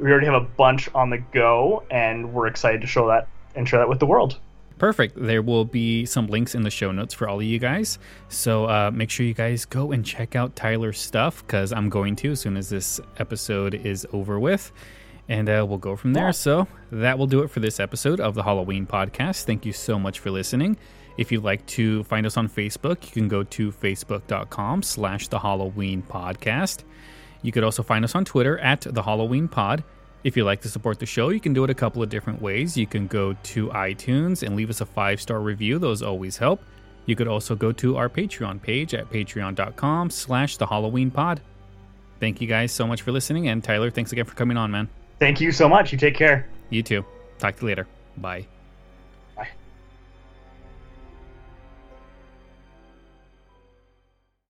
We 0.00 0.10
already 0.10 0.26
have 0.26 0.34
a 0.34 0.46
bunch 0.46 0.92
on 0.96 1.10
the 1.10 1.18
go, 1.18 1.84
and 1.92 2.34
we're 2.34 2.48
excited 2.48 2.80
to 2.80 2.88
show 2.88 3.06
that 3.06 3.28
and 3.54 3.68
share 3.68 3.78
that 3.78 3.88
with 3.88 4.00
the 4.00 4.06
world. 4.06 4.36
Perfect. 4.78 5.14
There 5.14 5.42
will 5.42 5.64
be 5.64 6.06
some 6.06 6.26
links 6.26 6.56
in 6.56 6.62
the 6.62 6.70
show 6.70 6.90
notes 6.90 7.14
for 7.14 7.28
all 7.28 7.36
of 7.36 7.44
you 7.44 7.60
guys. 7.60 8.00
So 8.30 8.64
uh, 8.64 8.90
make 8.92 9.10
sure 9.10 9.24
you 9.24 9.34
guys 9.34 9.64
go 9.64 9.92
and 9.92 10.04
check 10.04 10.34
out 10.34 10.56
Tyler's 10.56 10.98
stuff 10.98 11.46
because 11.46 11.72
I'm 11.72 11.88
going 11.88 12.16
to 12.16 12.32
as 12.32 12.40
soon 12.40 12.56
as 12.56 12.68
this 12.68 12.98
episode 13.18 13.74
is 13.74 14.04
over 14.12 14.40
with. 14.40 14.72
And 15.30 15.48
uh, 15.48 15.64
we'll 15.66 15.78
go 15.78 15.96
from 15.96 16.12
there. 16.12 16.32
So 16.32 16.66
that 16.90 17.16
will 17.16 17.28
do 17.28 17.42
it 17.42 17.50
for 17.50 17.60
this 17.60 17.80
episode 17.80 18.20
of 18.20 18.34
the 18.34 18.42
Halloween 18.42 18.84
podcast. 18.84 19.44
Thank 19.44 19.64
you 19.64 19.72
so 19.72 19.98
much 19.98 20.18
for 20.18 20.30
listening. 20.30 20.76
If 21.16 21.30
you'd 21.30 21.44
like 21.44 21.64
to 21.66 22.02
find 22.04 22.26
us 22.26 22.36
on 22.36 22.48
Facebook, 22.48 23.04
you 23.06 23.12
can 23.12 23.28
go 23.28 23.44
to 23.44 23.70
facebook.com 23.70 24.82
slash 24.82 25.28
the 25.28 25.38
Halloween 25.38 26.02
podcast. 26.02 26.82
You 27.42 27.52
could 27.52 27.62
also 27.62 27.82
find 27.82 28.04
us 28.04 28.14
on 28.14 28.24
Twitter 28.24 28.58
at 28.58 28.80
the 28.80 29.02
Halloween 29.02 29.46
Pod. 29.46 29.84
If 30.24 30.36
you'd 30.36 30.44
like 30.44 30.60
to 30.62 30.68
support 30.68 30.98
the 30.98 31.06
show, 31.06 31.30
you 31.30 31.40
can 31.40 31.54
do 31.54 31.64
it 31.64 31.70
a 31.70 31.74
couple 31.74 32.02
of 32.02 32.08
different 32.08 32.42
ways. 32.42 32.76
You 32.76 32.86
can 32.86 33.06
go 33.06 33.32
to 33.32 33.68
iTunes 33.68 34.42
and 34.42 34.56
leave 34.56 34.68
us 34.68 34.80
a 34.80 34.86
five 34.86 35.20
star 35.20 35.40
review; 35.40 35.78
those 35.78 36.02
always 36.02 36.36
help. 36.36 36.60
You 37.06 37.16
could 37.16 37.28
also 37.28 37.54
go 37.54 37.72
to 37.72 37.96
our 37.96 38.08
Patreon 38.08 38.60
page 38.60 38.94
at 38.94 39.10
patreon.com 39.10 40.10
slash 40.10 40.58
the 40.58 40.66
Halloween 40.66 41.10
Pod. 41.10 41.40
Thank 42.18 42.42
you 42.42 42.48
guys 42.48 42.72
so 42.72 42.86
much 42.86 43.00
for 43.00 43.12
listening, 43.12 43.48
and 43.48 43.64
Tyler, 43.64 43.90
thanks 43.90 44.12
again 44.12 44.26
for 44.26 44.34
coming 44.34 44.58
on, 44.58 44.70
man. 44.70 44.90
Thank 45.20 45.40
you 45.40 45.52
so 45.52 45.68
much. 45.68 45.92
You 45.92 45.98
take 45.98 46.16
care. 46.16 46.48
You 46.70 46.82
too. 46.82 47.04
Talk 47.38 47.56
to 47.56 47.62
you 47.62 47.68
later. 47.68 47.86
Bye. 48.16 48.46